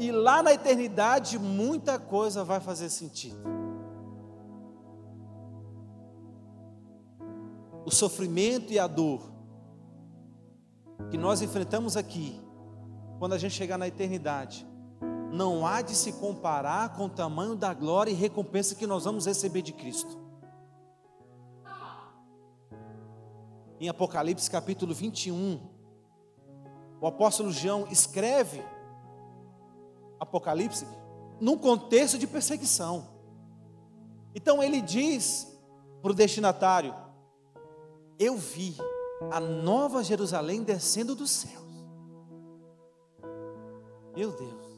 E 0.00 0.10
lá 0.10 0.42
na 0.42 0.54
eternidade, 0.54 1.38
muita 1.38 1.98
coisa 1.98 2.42
vai 2.42 2.58
fazer 2.58 2.88
sentido. 2.88 3.36
O 7.84 7.90
sofrimento 7.90 8.72
e 8.72 8.78
a 8.78 8.86
dor 8.86 9.30
que 11.10 11.18
nós 11.18 11.42
enfrentamos 11.42 11.98
aqui, 11.98 12.40
quando 13.18 13.34
a 13.34 13.38
gente 13.38 13.52
chegar 13.52 13.76
na 13.76 13.86
eternidade, 13.86 14.66
não 15.30 15.66
há 15.66 15.82
de 15.82 15.94
se 15.94 16.14
comparar 16.14 16.96
com 16.96 17.04
o 17.04 17.10
tamanho 17.10 17.54
da 17.54 17.74
glória 17.74 18.10
e 18.10 18.14
recompensa 18.14 18.74
que 18.74 18.86
nós 18.86 19.04
vamos 19.04 19.26
receber 19.26 19.60
de 19.60 19.74
Cristo. 19.74 20.18
Em 23.78 23.86
Apocalipse 23.90 24.50
capítulo 24.50 24.94
21, 24.94 25.60
o 27.02 27.06
apóstolo 27.06 27.52
João 27.52 27.86
escreve 27.90 28.64
Apocalipse, 30.20 30.86
num 31.40 31.56
contexto 31.56 32.18
de 32.18 32.26
perseguição. 32.26 33.08
Então 34.34 34.62
ele 34.62 34.80
diz 34.80 35.58
para 36.02 36.12
o 36.12 36.14
destinatário: 36.14 36.94
Eu 38.18 38.36
vi 38.36 38.76
a 39.30 39.40
nova 39.40 40.04
Jerusalém 40.04 40.62
descendo 40.62 41.14
dos 41.14 41.30
céus. 41.30 41.60
Meu 44.14 44.30
Deus. 44.32 44.70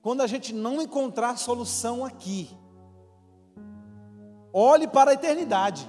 Quando 0.00 0.20
a 0.20 0.26
gente 0.26 0.54
não 0.54 0.80
encontrar 0.80 1.36
solução 1.36 2.04
aqui, 2.04 2.48
olhe 4.52 4.86
para 4.86 5.10
a 5.10 5.14
eternidade. 5.14 5.88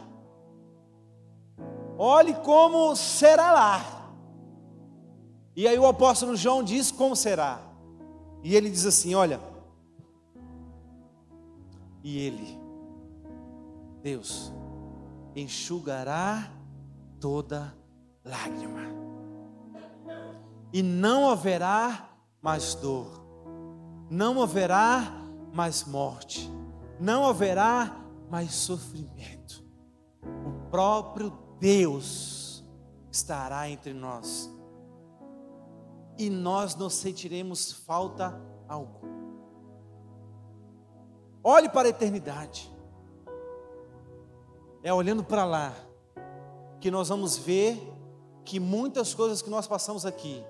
Olhe 1.97 2.33
como 2.33 2.95
será 2.95 3.51
lá. 3.51 3.98
E 5.59 5.67
aí 5.67 5.77
o 5.77 5.85
apóstolo 5.85 6.37
João 6.37 6.63
diz 6.63 6.89
como 6.89 7.17
será. 7.17 7.59
E 8.41 8.55
ele 8.55 8.69
diz 8.69 8.85
assim: 8.85 9.13
Olha, 9.13 9.41
e 12.01 12.17
ele, 12.17 12.57
Deus, 14.01 14.53
enxugará 15.35 16.49
toda 17.19 17.75
lágrima, 18.23 18.83
e 20.71 20.81
não 20.81 21.29
haverá 21.29 22.09
mais 22.41 22.73
dor, 22.75 23.21
não 24.09 24.41
haverá 24.41 25.11
mais 25.51 25.83
morte, 25.83 26.49
não 26.97 27.27
haverá 27.27 27.97
mais 28.31 28.53
sofrimento. 28.53 29.61
O 30.23 30.69
próprio 30.71 31.37
Deus 31.59 32.63
estará 33.11 33.69
entre 33.69 33.93
nós 33.93 34.57
e 36.19 36.29
nós 36.29 36.75
não 36.75 36.89
sentiremos 36.89 37.71
falta 37.71 38.37
alguma. 38.67 39.09
Olhe 41.41 41.69
para 41.69 41.87
a 41.87 41.89
eternidade. 41.89 42.69
É 44.83 44.93
olhando 44.93 45.23
para 45.23 45.45
lá 45.45 45.73
que 46.81 46.91
nós 46.91 47.07
vamos 47.07 47.37
ver 47.37 47.81
que 48.43 48.59
muitas 48.59 49.13
coisas 49.13 49.41
que 49.41 49.49
nós 49.49 49.65
passamos 49.65 50.05
aqui 50.05 50.43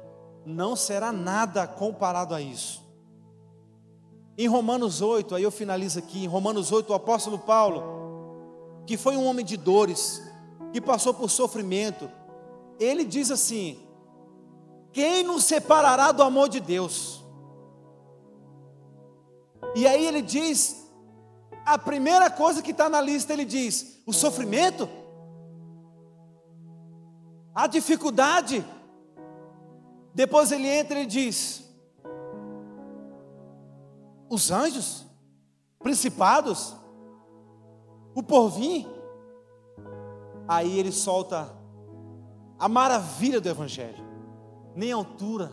não 0.44 0.76
será 0.76 1.12
nada 1.12 1.68
comparado 1.68 2.34
a 2.34 2.42
isso. 2.42 2.84
Em 4.36 4.48
Romanos 4.48 5.02
8, 5.02 5.36
aí 5.36 5.44
eu 5.44 5.52
finalizo 5.52 6.00
aqui, 6.00 6.24
em 6.24 6.28
Romanos 6.28 6.72
8, 6.72 6.92
o 6.92 6.96
apóstolo 6.96 7.38
Paulo, 7.38 7.84
que 8.88 8.98
foi 8.98 9.16
um 9.16 9.26
homem 9.28 9.46
de 9.46 9.56
dores, 9.56 10.24
que 10.74 10.82
passou 10.82 11.14
por 11.14 11.30
sofrimento, 11.30 12.10
ele 12.80 13.04
diz 13.04 13.30
assim: 13.30 13.89
Quem 14.92 15.24
nos 15.24 15.44
separará 15.44 16.12
do 16.12 16.24
amor 16.24 16.50
de 16.50 16.60
Deus? 16.60 17.24
E 19.76 19.88
aí 19.88 20.06
ele 20.06 20.22
diz, 20.22 20.90
a 21.66 21.78
primeira 21.78 22.30
coisa 22.32 22.62
que 22.62 22.72
está 22.72 22.90
na 22.90 23.00
lista, 23.00 23.34
ele 23.34 23.46
diz: 23.46 24.02
o 24.06 24.14
sofrimento, 24.14 24.90
a 27.54 27.68
dificuldade. 27.68 28.66
Depois 30.14 30.52
ele 30.52 30.68
entra 30.68 31.00
e 31.00 31.06
diz: 31.06 31.64
os 34.28 34.50
anjos, 34.50 35.06
principados, 35.78 36.76
o 38.16 38.24
porvir. 38.24 38.88
Aí 40.48 40.80
ele 40.80 40.92
solta 40.92 41.56
a 42.58 42.68
maravilha 42.68 43.40
do 43.40 43.48
Evangelho: 43.48 44.04
nem 44.80 44.94
altura, 44.94 45.52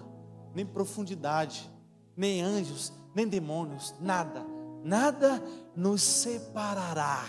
nem 0.55 0.65
profundidade, 0.65 1.69
nem 2.17 2.43
anjos, 2.43 2.93
nem 3.13 3.27
demônios, 3.27 3.93
nada, 4.01 4.47
nada 4.85 5.43
nos 5.75 6.01
separará 6.01 7.25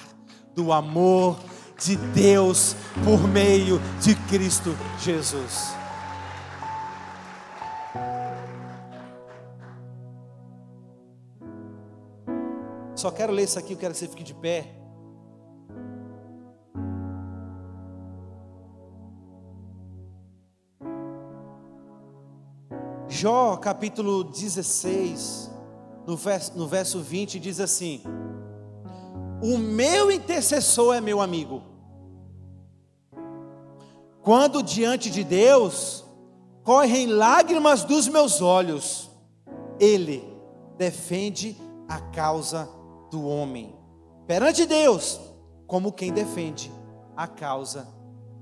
do 0.54 0.72
amor 0.72 1.40
de 1.76 1.98
Deus 1.98 2.76
por 3.04 3.28
meio 3.28 3.80
de 4.00 4.14
Cristo 4.30 4.70
Jesus. 5.00 5.76
Só 12.96 13.10
quero 13.10 13.34
ler 13.34 13.46
isso 13.46 13.58
aqui, 13.58 13.74
eu 13.74 13.78
quero 13.78 13.94
que 13.94 14.00
você 14.00 14.08
fique 14.08 14.24
de 14.24 14.36
pé. 14.36 14.72
Jó 23.20 23.58
capítulo 23.58 24.24
16, 24.24 25.50
no 26.06 26.16
verso, 26.16 26.56
no 26.56 26.68
verso 26.68 27.00
20, 27.00 27.40
diz 27.40 27.60
assim: 27.60 28.04
O 29.42 29.58
meu 29.58 30.12
intercessor 30.12 30.94
é 30.94 31.02
meu 31.02 31.20
amigo. 31.20 31.64
Quando 34.22 34.62
diante 34.62 35.10
de 35.10 35.24
Deus 35.24 36.06
correm 36.64 37.08
lágrimas 37.08 37.84
dos 37.84 38.08
meus 38.08 38.40
olhos, 38.40 39.10
Ele 39.80 40.24
defende 40.78 41.58
a 41.90 42.00
causa 42.00 42.70
do 43.10 43.26
homem 43.26 43.76
perante 44.28 44.64
Deus, 44.64 45.20
como 45.66 45.92
quem 45.92 46.14
defende 46.14 46.72
a 47.16 47.26
causa 47.28 47.88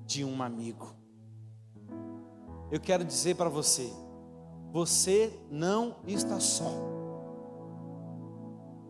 de 0.06 0.26
um 0.26 0.44
amigo. 0.44 0.94
Eu 2.70 2.82
quero 2.82 3.06
dizer 3.06 3.36
para 3.38 3.48
você, 3.48 3.90
você 4.76 5.32
não 5.50 5.96
está 6.06 6.38
só. 6.38 6.70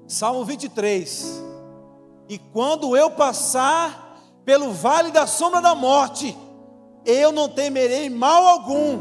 Salmo 0.08 0.44
23. 0.44 1.44
E 2.28 2.40
quando 2.40 2.98
eu 2.98 3.12
passar 3.12 4.20
pelo 4.44 4.72
vale 4.72 5.12
da 5.12 5.28
sombra 5.28 5.62
da 5.62 5.76
morte, 5.76 6.36
eu 7.06 7.32
não 7.32 7.48
temerei 7.48 8.10
mal 8.10 8.48
algum, 8.48 9.00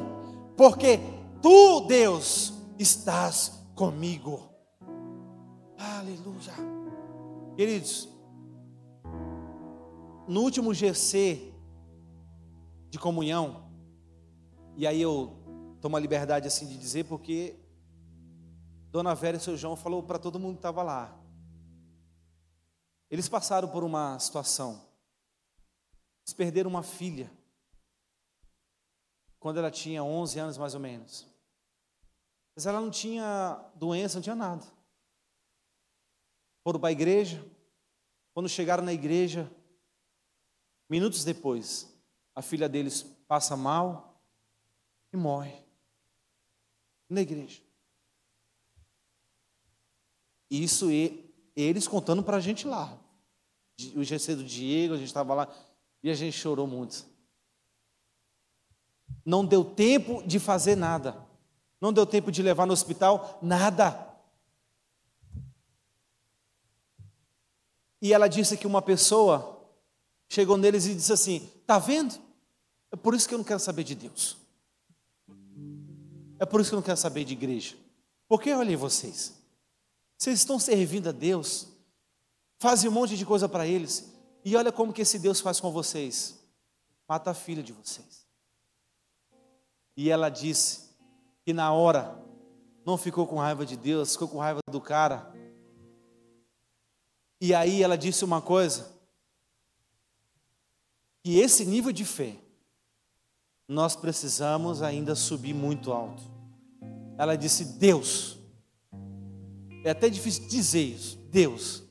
porque 0.59 1.01
tu, 1.41 1.80
Deus, 1.87 2.53
estás 2.78 3.64
comigo. 3.74 4.43
Aleluia. 5.78 6.53
Queridos, 7.57 8.11
no 10.28 10.43
último 10.43 10.74
GC 10.74 11.51
de 12.91 12.99
comunhão, 12.99 13.70
e 14.76 14.87
aí 14.87 15.01
eu 15.01 15.34
tomo 15.85 15.99
a 15.99 16.01
liberdade 16.01 16.49
assim 16.49 16.66
de 16.66 16.78
dizer, 16.78 17.05
porque 17.05 17.61
Dona 18.91 19.14
Vera 19.14 19.37
e 19.37 19.41
seu 19.41 19.55
João 19.55 19.76
falou 19.76 20.03
para 20.03 20.18
todo 20.18 20.41
mundo 20.41 20.55
que 20.55 20.61
estava 20.61 20.82
lá. 20.82 21.14
Eles 23.11 23.28
passaram 23.28 23.68
por 23.68 23.85
uma 23.85 24.18
situação. 24.18 24.80
Eles 26.22 26.32
perderam 26.32 26.70
uma 26.70 26.82
filha. 26.82 27.30
Quando 29.39 29.59
ela 29.59 29.70
tinha 29.70 30.03
11 30.03 30.39
anos 30.39 30.57
mais 30.57 30.72
ou 30.72 30.80
menos. 30.80 31.26
Mas 32.57 32.64
ela 32.64 32.80
não 32.80 32.91
tinha 32.91 33.62
doença, 33.74 34.14
não 34.14 34.22
tinha 34.22 34.35
nada 34.35 34.64
foram 36.62 36.80
para 36.80 36.89
a 36.89 36.93
igreja. 36.93 37.45
Quando 38.32 38.49
chegaram 38.49 38.82
na 38.82 38.93
igreja, 38.95 39.53
minutos 40.89 41.24
depois, 41.24 41.95
a 42.35 42.41
filha 42.41 42.70
deles 42.70 43.03
passa 43.28 43.55
mal 43.55 44.18
e 45.12 45.16
morre 45.18 45.63
na 47.09 47.20
igreja. 47.20 47.61
Isso 50.50 50.88
eles 51.57 51.88
contando 51.88 52.22
para 52.22 52.36
a 52.36 52.40
gente 52.40 52.66
lá. 52.66 52.98
O 53.94 54.05
GC 54.05 54.36
do 54.36 54.44
Diego, 54.44 54.94
a 54.94 54.96
gente 54.96 55.07
estava 55.07 55.34
lá 55.34 55.48
e 56.02 56.11
a 56.11 56.14
gente 56.14 56.36
chorou 56.36 56.66
muito. 56.66 57.07
Não 59.24 59.44
deu 59.44 59.64
tempo 59.64 60.22
de 60.26 60.38
fazer 60.38 60.76
nada. 60.76 61.16
Não 61.80 61.92
deu 61.92 62.07
tempo 62.07 62.30
de 62.30 62.42
levar 62.42 62.66
no 62.66 62.72
hospital 62.72 63.38
nada. 63.42 64.14
E 68.00 68.12
ela 68.12 68.28
disse 68.28 68.57
que 68.57 68.66
uma 68.66 68.82
pessoa 68.82 69.66
chegou 70.28 70.57
neles 70.57 70.86
e 70.86 70.94
disse 70.94 71.12
assim: 71.12 71.50
Está 71.61 71.78
vendo? 71.78 72.14
É 72.92 72.96
por 72.96 73.14
isso 73.14 73.26
que 73.26 73.34
eu 73.34 73.38
não 73.38 73.44
quero 73.44 73.61
saber 73.61 73.82
de 73.82 73.94
Deus. 73.94 74.36
É 76.39 76.47
por 76.47 76.61
isso 76.61 76.70
que 76.70 76.74
eu 76.74 76.78
não 76.78 76.85
quero 76.85 76.97
saber 76.97 77.24
de 77.24 77.32
igreja. 77.32 77.76
Porque 78.28 78.53
olhem 78.53 78.76
vocês. 78.76 79.35
Vocês 80.16 80.39
estão 80.39 80.59
servindo 80.59 81.09
a 81.09 81.12
Deus, 81.12 81.68
fazem 82.59 82.89
um 82.89 82.93
monte 82.93 83.16
de 83.16 83.26
coisa 83.26 83.49
para 83.49 83.66
eles, 83.66 84.12
e 84.45 84.57
olha 84.57 84.70
como 84.70 84.93
que 84.93 85.03
esse 85.03 85.18
Deus 85.18 85.41
faz 85.41 85.61
com 85.61 85.70
vocês. 85.70 86.39
Mata 87.09 87.30
a 87.32 87.35
filha 87.35 87.62
de 87.62 87.72
vocês. 87.72 88.26
E 89.97 90.11
ela 90.11 90.28
disse 90.28 90.91
que 91.45 91.53
na 91.53 91.72
hora 91.72 92.18
não 92.87 92.97
ficou 92.97 93.26
com 93.26 93.37
raiva 93.37 93.66
de 93.66 93.76
Deus, 93.76 94.12
ficou 94.12 94.28
com 94.28 94.39
raiva 94.39 94.61
do 94.70 94.80
cara 94.80 95.35
e 97.45 97.55
aí 97.55 97.82
ela 97.82 97.99
disse 97.99 98.24
uma 98.24 98.41
coisa: 98.41 98.91
que 101.22 101.39
esse 101.39 101.66
nível 101.66 101.93
de 101.93 102.03
fé, 102.03 102.39
nós 103.68 103.96
precisamos 103.96 104.82
ainda 104.82 105.14
subir 105.14 105.54
muito 105.54 105.92
alto. 105.92 106.22
Ela 107.16 107.36
disse: 107.36 107.64
Deus, 107.78 108.38
é 109.84 109.90
até 109.90 110.08
difícil 110.08 110.46
dizer 110.48 110.82
isso, 110.82 111.18
Deus, 111.30 111.82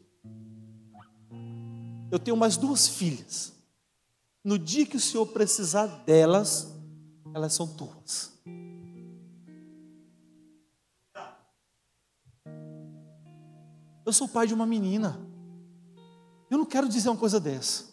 eu 2.12 2.20
tenho 2.20 2.38
mais 2.38 2.58
duas 2.58 2.88
filhas. 2.88 3.54
No 4.44 4.60
dia 4.60 4.86
que 4.86 4.98
o 4.98 5.00
Senhor 5.00 5.26
precisar 5.28 5.88
delas, 6.06 6.74
elas 7.34 7.54
são 7.54 7.66
tuas. 7.66 8.34
Eu 14.06 14.12
sou 14.12 14.28
pai 14.28 14.46
de 14.46 14.54
uma 14.54 14.66
menina. 14.66 15.18
Eu 16.52 16.58
não 16.58 16.66
quero 16.66 16.90
dizer 16.90 17.10
uma 17.10 17.18
coisa 17.18 17.40
dessa. 17.40 17.93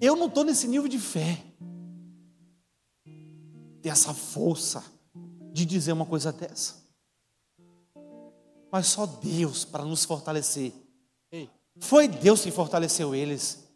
Eu 0.00 0.16
não 0.16 0.26
estou 0.26 0.44
nesse 0.44 0.66
nível 0.66 0.88
de 0.88 0.98
fé, 0.98 1.44
dessa 3.82 4.14
força 4.14 4.82
de 5.52 5.66
dizer 5.66 5.92
uma 5.92 6.06
coisa 6.06 6.32
dessa. 6.32 6.80
Mas 8.72 8.86
só 8.86 9.04
Deus 9.04 9.64
para 9.64 9.84
nos 9.84 10.04
fortalecer. 10.04 10.72
Foi 11.78 12.06
Deus 12.06 12.42
que 12.42 12.50
fortaleceu 12.50 13.14
eles. 13.14 13.66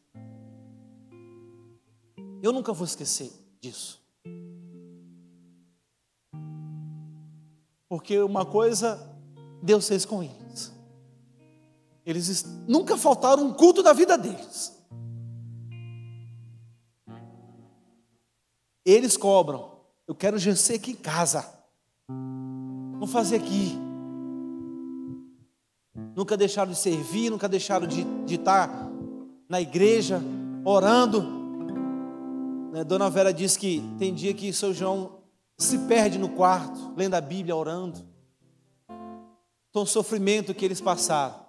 Eu 2.42 2.52
nunca 2.52 2.72
vou 2.72 2.84
esquecer 2.86 3.32
disso. 3.60 4.00
Porque 7.88 8.18
uma 8.20 8.44
coisa 8.44 8.98
Deus 9.62 9.88
fez 9.88 10.04
com 10.04 10.22
eles. 10.22 10.72
Eles 12.04 12.44
nunca 12.68 12.98
faltaram 12.98 13.46
um 13.46 13.54
culto 13.54 13.82
da 13.82 13.92
vida 13.92 14.18
deles. 14.18 14.72
Eles 18.85 19.16
cobram. 19.16 19.70
Eu 20.07 20.14
quero 20.14 20.39
GC 20.39 20.74
aqui 20.74 20.91
em 20.91 20.97
casa. 20.97 21.49
Vamos 22.09 23.11
fazer 23.11 23.37
aqui. 23.37 23.78
Nunca 26.14 26.37
deixaram 26.37 26.70
de 26.70 26.78
servir, 26.78 27.30
nunca 27.30 27.49
deixaram 27.49 27.87
de, 27.87 28.05
de 28.24 28.35
estar 28.35 28.91
na 29.49 29.61
igreja, 29.61 30.20
orando. 30.64 31.22
Né, 32.72 32.85
Dona 32.85 33.09
Vera 33.09 33.32
diz 33.32 33.57
que 33.57 33.82
tem 33.99 34.12
dia 34.12 34.35
que 34.35 34.53
seu 34.53 34.74
João 34.74 35.18
se 35.57 35.78
perde 35.78 36.18
no 36.18 36.28
quarto, 36.30 36.93
lendo 36.97 37.14
a 37.14 37.20
Bíblia, 37.20 37.57
orando. 37.57 38.05
Então, 39.70 39.82
o 39.82 39.87
sofrimento 39.87 40.55
que 40.55 40.64
eles 40.64 40.80
passaram 40.80 41.45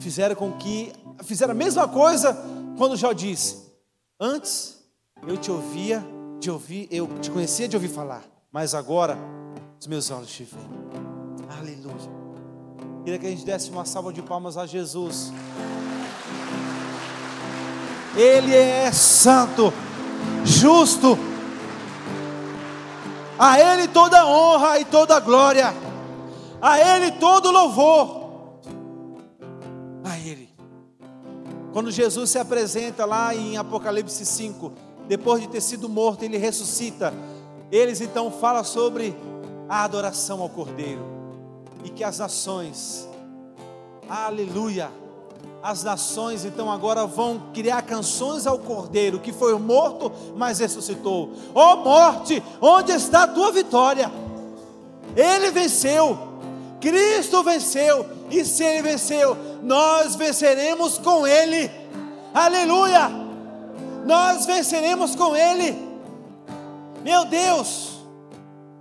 fizeram 0.00 0.34
com 0.34 0.52
que 0.52 0.92
fizeram 1.24 1.52
a 1.52 1.54
mesma 1.54 1.86
coisa 1.86 2.36
quando 2.76 2.96
Jó 2.96 3.12
disse: 3.12 3.72
Antes 4.18 4.82
eu 5.26 5.36
te 5.36 5.50
ouvia 5.50 6.15
de 6.40 6.50
ouvir, 6.50 6.88
eu 6.90 7.06
te 7.20 7.30
conhecia 7.30 7.68
de 7.68 7.76
ouvir 7.76 7.88
falar, 7.88 8.22
mas 8.52 8.74
agora 8.74 9.18
os 9.80 9.86
meus 9.86 10.10
olhos 10.10 10.30
te 10.30 10.44
veem. 10.44 10.66
Aleluia. 11.58 12.16
Queria 13.04 13.18
que 13.18 13.26
a 13.26 13.30
gente 13.30 13.44
desse 13.44 13.70
uma 13.70 13.84
salva 13.84 14.12
de 14.12 14.20
palmas 14.22 14.56
a 14.56 14.66
Jesus. 14.66 15.32
Ele 18.16 18.54
é 18.54 18.90
santo, 18.90 19.72
justo. 20.44 21.18
A 23.38 23.60
Ele 23.60 23.86
toda 23.88 24.26
honra 24.26 24.80
e 24.80 24.84
toda 24.84 25.20
glória. 25.20 25.74
A 26.60 26.80
Ele 26.80 27.12
todo 27.12 27.50
louvor. 27.50 28.60
A 30.02 30.18
Ele. 30.18 30.48
Quando 31.72 31.90
Jesus 31.90 32.30
se 32.30 32.38
apresenta 32.38 33.04
lá 33.04 33.34
em 33.34 33.58
Apocalipse 33.58 34.24
5, 34.24 34.72
depois 35.08 35.40
de 35.40 35.48
ter 35.48 35.60
sido 35.60 35.88
morto, 35.88 36.24
ele 36.24 36.36
ressuscita. 36.36 37.12
Eles 37.70 38.00
então 38.00 38.30
falam 38.30 38.64
sobre 38.64 39.16
a 39.68 39.84
adoração 39.84 40.40
ao 40.40 40.48
Cordeiro 40.48 41.04
e 41.84 41.90
que 41.90 42.04
as 42.04 42.18
nações, 42.18 43.08
aleluia, 44.08 44.90
as 45.62 45.82
nações 45.82 46.44
então 46.44 46.70
agora 46.70 47.06
vão 47.06 47.50
criar 47.52 47.82
canções 47.82 48.46
ao 48.46 48.58
Cordeiro 48.58 49.18
que 49.18 49.32
foi 49.32 49.56
morto, 49.58 50.12
mas 50.36 50.60
ressuscitou. 50.60 51.32
Ó 51.54 51.74
oh, 51.74 51.76
morte, 51.78 52.42
onde 52.60 52.92
está 52.92 53.24
a 53.24 53.28
tua 53.28 53.50
vitória? 53.50 54.10
Ele 55.16 55.50
venceu, 55.50 56.16
Cristo 56.80 57.42
venceu, 57.42 58.06
e 58.30 58.44
se 58.44 58.62
ele 58.62 58.82
venceu, 58.82 59.36
nós 59.62 60.14
venceremos 60.14 60.98
com 60.98 61.26
ele. 61.26 61.70
Aleluia! 62.32 63.25
Nós 64.06 64.46
venceremos 64.46 65.16
com 65.16 65.36
Ele. 65.36 65.76
Meu 67.02 67.24
Deus, 67.24 67.98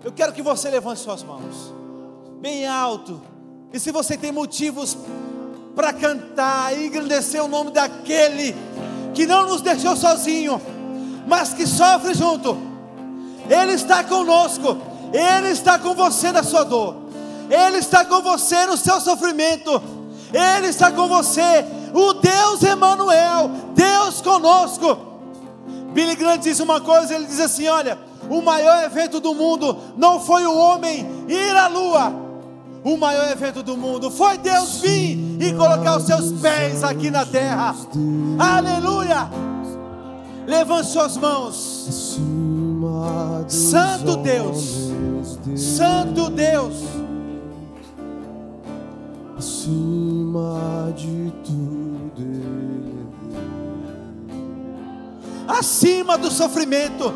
eu 0.04 0.12
quero 0.12 0.32
que 0.32 0.42
você 0.42 0.70
levante 0.70 1.00
suas 1.00 1.24
mãos, 1.24 1.74
bem 2.40 2.68
alto, 2.68 3.22
e 3.74 3.80
se 3.80 3.92
você 3.92 4.16
tem 4.16 4.32
motivos 4.32 4.96
para 5.76 5.92
cantar 5.92 6.78
e 6.78 6.86
engrandecer 6.86 7.44
o 7.44 7.48
nome 7.48 7.72
daquele 7.72 8.56
que 9.14 9.26
não 9.26 9.48
nos 9.48 9.62
deixou 9.62 9.96
sozinho, 9.96 10.62
mas 11.28 11.54
que 11.54 11.66
sofre 11.66 12.14
junto, 12.14 12.56
Ele 13.50 13.74
está 13.74 14.04
conosco, 14.04 14.78
Ele 15.12 15.50
está 15.50 15.80
com 15.80 15.96
você 15.96 16.32
na 16.32 16.44
sua 16.44 16.64
dor, 16.64 16.98
Ele 17.50 17.78
está 17.78 18.06
com 18.06 18.22
você 18.22 18.66
no 18.68 18.78
seu 18.78 19.02
sofrimento, 19.02 19.82
Ele 20.32 20.68
está 20.68 20.92
com 20.92 21.08
você, 21.08 21.66
o 21.94 22.14
Deus 22.14 22.62
Emanuel, 22.62 23.50
Deus 23.74 24.22
conosco. 24.22 25.14
Billy 25.96 26.14
Graham 26.18 26.38
diz 26.38 26.60
uma 26.60 26.82
coisa, 26.82 27.16
ele 27.16 27.26
diz 27.26 27.39
assim: 27.39 27.70
olha, 27.70 27.98
o 28.30 28.41
maior 28.41 28.84
evento 28.84 29.22
do 29.22 29.34
mundo 29.34 29.78
não 29.96 30.20
foi 30.20 30.46
o 30.46 30.54
homem 30.54 31.08
ir 31.26 31.56
à 31.56 31.70
lua, 31.70 32.12
o 32.84 32.98
maior 32.98 33.32
evento 33.32 33.64
do 33.64 33.78
mundo 33.78 34.12
foi 34.12 34.38
Deus 34.38 34.82
vir 34.82 35.18
e 35.39 35.54
colocar 35.54 35.96
os 35.96 36.04
seus 36.04 36.34
pés 36.34 36.84
aqui 36.84 37.10
na 37.10 37.26
terra. 37.26 37.74
Aleluia! 38.38 39.30
Levante 40.46 40.89
suas 40.89 41.16
mãos. 41.16 42.20
Santo 43.48 44.18
Deus, 44.18 44.91
Santo 45.56 46.30
Deus, 46.30 46.76
acima 49.38 50.91
de 50.98 51.32
tudo 51.46 52.64
acima 55.48 56.18
do 56.18 56.32
sofrimento. 56.32 57.14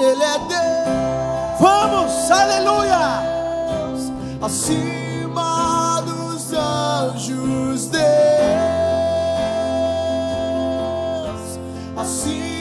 Ele 0.00 0.22
é 0.22 0.38
Deus. 0.38 1.60
Vamos, 1.60 2.30
aleluia. 2.30 3.22
Acima 4.40 6.00
dos 6.02 6.52
anjos, 6.52 7.86
Deus. 7.88 8.02
Acima 11.96 12.51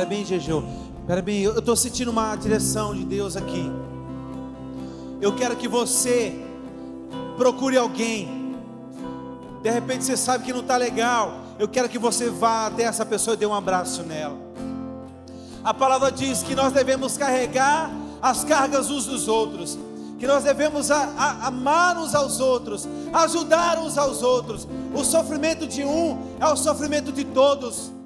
Espera 0.00 0.08
bem, 0.08 0.24
Jejeu. 0.24 0.64
Espera 1.02 1.20
bem, 1.20 1.42
eu 1.42 1.58
estou 1.58 1.76
sentindo 1.76 2.10
uma 2.10 2.34
direção 2.34 2.94
de 2.94 3.04
Deus 3.04 3.36
aqui. 3.36 3.70
Eu 5.20 5.36
quero 5.36 5.54
que 5.56 5.68
você 5.68 6.34
procure 7.36 7.76
alguém. 7.76 8.56
De 9.62 9.68
repente 9.68 10.04
você 10.04 10.16
sabe 10.16 10.44
que 10.44 10.54
não 10.54 10.60
está 10.60 10.78
legal. 10.78 11.34
Eu 11.58 11.68
quero 11.68 11.86
que 11.86 11.98
você 11.98 12.30
vá 12.30 12.68
até 12.68 12.84
essa 12.84 13.04
pessoa 13.04 13.34
e 13.34 13.36
dê 13.36 13.44
um 13.44 13.54
abraço 13.54 14.02
nela. 14.02 14.38
A 15.62 15.74
palavra 15.74 16.10
diz 16.10 16.42
que 16.42 16.54
nós 16.54 16.72
devemos 16.72 17.18
carregar 17.18 17.90
as 18.22 18.42
cargas 18.42 18.90
uns 18.90 19.04
dos 19.04 19.28
outros, 19.28 19.78
que 20.18 20.26
nós 20.26 20.44
devemos 20.44 20.90
a, 20.90 20.96
a, 20.96 21.48
amar 21.48 21.98
uns 21.98 22.14
aos 22.14 22.40
outros, 22.40 22.88
ajudar 23.12 23.78
uns 23.78 23.98
aos 23.98 24.22
outros. 24.22 24.66
O 24.94 25.04
sofrimento 25.04 25.66
de 25.66 25.84
um 25.84 26.16
é 26.40 26.46
o 26.46 26.56
sofrimento 26.56 27.12
de 27.12 27.24
todos. 27.24 27.99